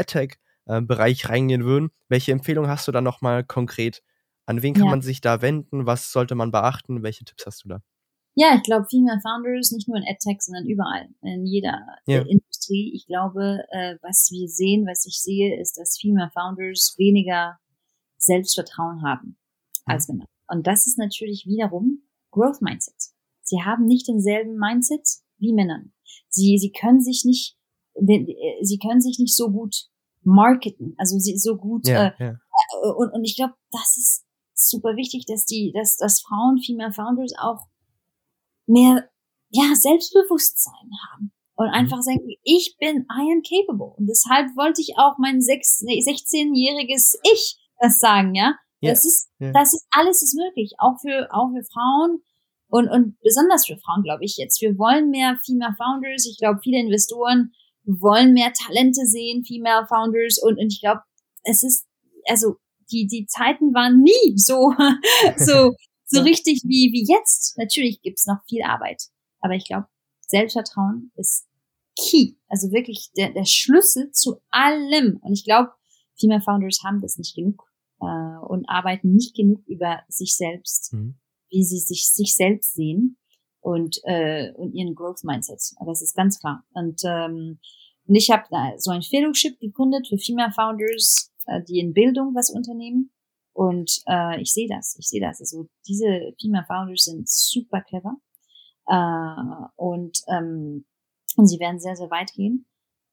[0.66, 1.90] AdTech-Bereich reingehen würden?
[2.08, 4.02] Welche Empfehlung hast du da nochmal konkret?
[4.46, 4.90] An wen kann ja.
[4.90, 5.86] man sich da wenden?
[5.86, 7.02] Was sollte man beachten?
[7.02, 7.82] Welche Tipps hast du da?
[8.34, 12.22] Ja, ich glaube, Female Founders, nicht nur in AdTech, sondern überall, in jeder ja.
[12.22, 12.92] Industrie.
[12.94, 17.58] Ich glaube, äh, was wir sehen, was ich sehe, ist, dass Female Founders weniger
[18.16, 19.36] Selbstvertrauen haben
[19.84, 20.24] als Männer.
[20.48, 22.94] Und das ist natürlich wiederum Growth Mindset.
[23.42, 25.06] Sie haben nicht denselben Mindset
[25.36, 25.84] wie Männer.
[26.28, 27.58] Sie, sie können sich nicht,
[27.94, 29.88] sie können sich nicht so gut
[30.24, 32.34] marketen, also sie so gut, ja, äh, ja.
[32.96, 37.32] Und, und ich glaube, das ist super wichtig, dass die, dass, dass Frauen, Female Founders
[37.38, 37.66] auch
[38.66, 39.08] mehr,
[39.50, 41.74] ja, Selbstbewusstsein haben und mhm.
[41.74, 43.94] einfach sagen, ich bin I am capable.
[43.96, 48.54] Und deshalb wollte ich auch mein 16-jähriges Ich das sagen, ja.
[48.82, 48.92] Yeah.
[48.92, 49.52] Das ist, yeah.
[49.52, 50.74] das ist, alles ist möglich.
[50.78, 52.22] Auch für, auch für Frauen
[52.68, 54.60] und, und besonders für Frauen, glaube ich jetzt.
[54.60, 56.26] Wir wollen mehr Female Founders.
[56.26, 57.52] Ich glaube, viele Investoren
[57.84, 60.38] wollen mehr Talente sehen, Female Founders.
[60.42, 61.02] Und, und ich glaube,
[61.44, 61.86] es ist,
[62.28, 62.56] also,
[62.90, 64.74] die, die Zeiten waren nie so,
[65.36, 65.74] so,
[66.06, 66.22] so ja.
[66.22, 67.56] richtig wie, wie jetzt.
[67.56, 69.02] Natürlich gibt's noch viel Arbeit.
[69.40, 69.86] Aber ich glaube,
[70.26, 71.46] Selbstvertrauen ist
[71.98, 72.34] key.
[72.48, 75.18] Also wirklich der, der Schlüssel zu allem.
[75.22, 75.70] Und ich glaube,
[76.18, 77.64] Female Founders haben das nicht genug
[78.00, 81.18] äh, und arbeiten nicht genug über sich selbst, mhm.
[81.50, 83.16] wie sie sich, sich selbst sehen
[83.62, 85.60] und, äh, und ihren Growth Mindset.
[85.86, 86.64] Das ist ganz klar.
[86.74, 87.58] Und, ähm,
[88.06, 88.44] und ich habe
[88.76, 93.10] so ein Fellowship gegründet für Female Founders, äh, die in Bildung was unternehmen.
[93.54, 95.40] Und äh, ich sehe das, ich sehe das.
[95.40, 98.16] Also diese Female Founders sind super clever
[98.88, 100.84] äh, und ähm,
[101.36, 102.66] und sie werden sehr sehr weit gehen,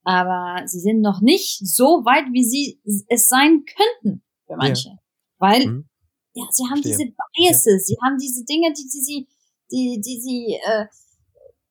[0.03, 4.89] aber sie sind noch nicht so weit, wie sie es sein könnten für manche.
[4.89, 4.99] Ja.
[5.37, 5.89] Weil, mhm.
[6.33, 7.07] ja, sie haben Verstehe.
[7.07, 7.79] diese Biases, ja.
[7.79, 9.27] sie haben diese Dinge, die, die sie,
[9.71, 10.85] die, die sie, äh,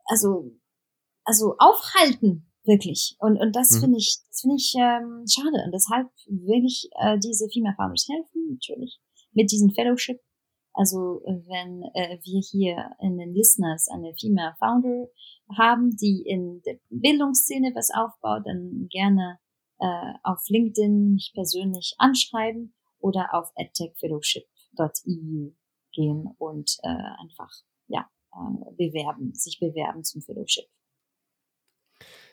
[0.07, 0.53] also,
[1.25, 3.17] also aufhalten, wirklich.
[3.19, 3.81] Und, und das mhm.
[3.81, 5.65] finde ich, das finde ich ähm, schade.
[5.65, 9.01] Und deshalb will ich äh, diese Female Farmers helfen, natürlich,
[9.33, 10.21] mit diesem Fellowship.
[10.75, 15.09] Also wenn äh, wir hier in den Listeners eine Female Founder
[15.57, 19.41] haben, die in der Bildungsszene was aufbaut, dann gerne
[19.81, 25.51] äh, auf LinkedIn mich persönlich anschreiben oder auf edtechfellowship.eu
[25.93, 26.89] gehen und äh,
[27.23, 27.78] einfach äh,
[28.77, 30.65] bewerben, sich bewerben zum Fellowship.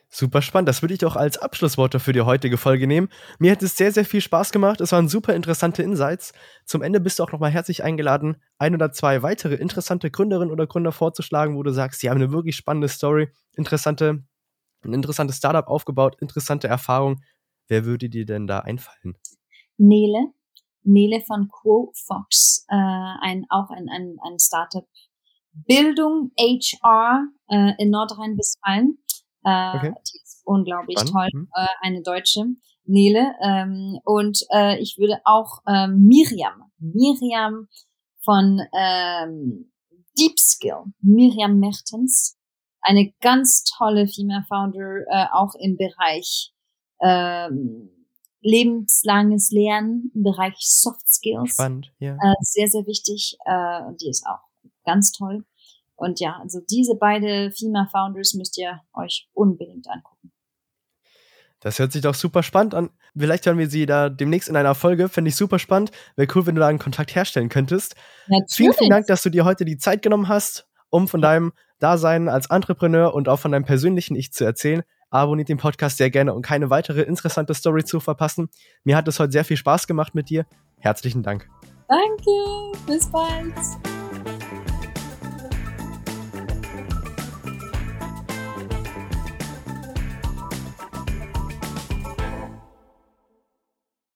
[0.10, 0.70] Super spannend.
[0.70, 3.10] Das würde ich auch als Abschlussworte für die heutige Folge nehmen.
[3.40, 4.80] Mir hat es sehr, sehr viel Spaß gemacht.
[4.80, 6.32] Es waren super interessante Insights.
[6.66, 10.68] Zum Ende bist du auch nochmal herzlich eingeladen, ein oder zwei weitere interessante Gründerinnen oder
[10.68, 14.24] Gründer vorzuschlagen, wo du sagst, sie haben eine wirklich spannende Story, interessante,
[14.84, 17.22] ein interessantes Startup aufgebaut, interessante Erfahrung.
[17.68, 19.18] Wer würde dir denn da einfallen?
[19.78, 20.32] Nele.
[20.84, 24.88] Nele von Quo Fox, äh, ein, auch ein, ein, ein Startup.
[25.68, 28.98] Bildung HR äh, in Nordrhein-Westfalen.
[29.44, 29.94] Äh, okay.
[29.94, 31.14] Die ist unglaublich Spannend.
[31.14, 31.30] toll.
[31.32, 31.50] Hm.
[31.56, 32.46] Äh, eine Deutsche,
[32.86, 33.34] Nele.
[33.42, 37.68] Ähm, und äh, ich würde auch ähm, Miriam, Miriam
[38.24, 39.72] von ähm,
[40.18, 42.38] Deep Skill, Miriam Mertens,
[42.82, 46.54] eine ganz tolle Female Founder, äh, auch im Bereich
[47.02, 47.90] ähm,
[48.42, 51.54] lebenslanges Lernen im Bereich Soft Skills.
[51.54, 52.14] Spannend, ja.
[52.14, 53.38] Äh, sehr, sehr wichtig.
[53.46, 54.46] Äh, und die ist auch
[54.86, 55.46] ganz toll.
[55.96, 60.32] Und ja, also diese beide Female Founders müsst ihr euch unbedingt angucken.
[61.62, 62.90] Das hört sich doch super spannend an.
[63.18, 65.10] Vielleicht hören wir sie da demnächst in einer Folge.
[65.10, 65.92] Fände ich super spannend.
[66.16, 67.96] Wäre cool, wenn du da einen Kontakt herstellen könntest.
[68.28, 68.54] Natürlich.
[68.54, 72.30] Vielen, vielen Dank, dass du dir heute die Zeit genommen hast, um von deinem Dasein
[72.30, 74.84] als Entrepreneur und auch von deinem persönlichen Ich zu erzählen
[75.16, 78.50] abonniert den Podcast sehr gerne, um keine weitere interessante Story zu verpassen.
[78.84, 80.46] Mir hat es heute sehr viel Spaß gemacht mit dir.
[80.80, 81.50] Herzlichen Dank.
[81.88, 83.95] Danke, bis bald.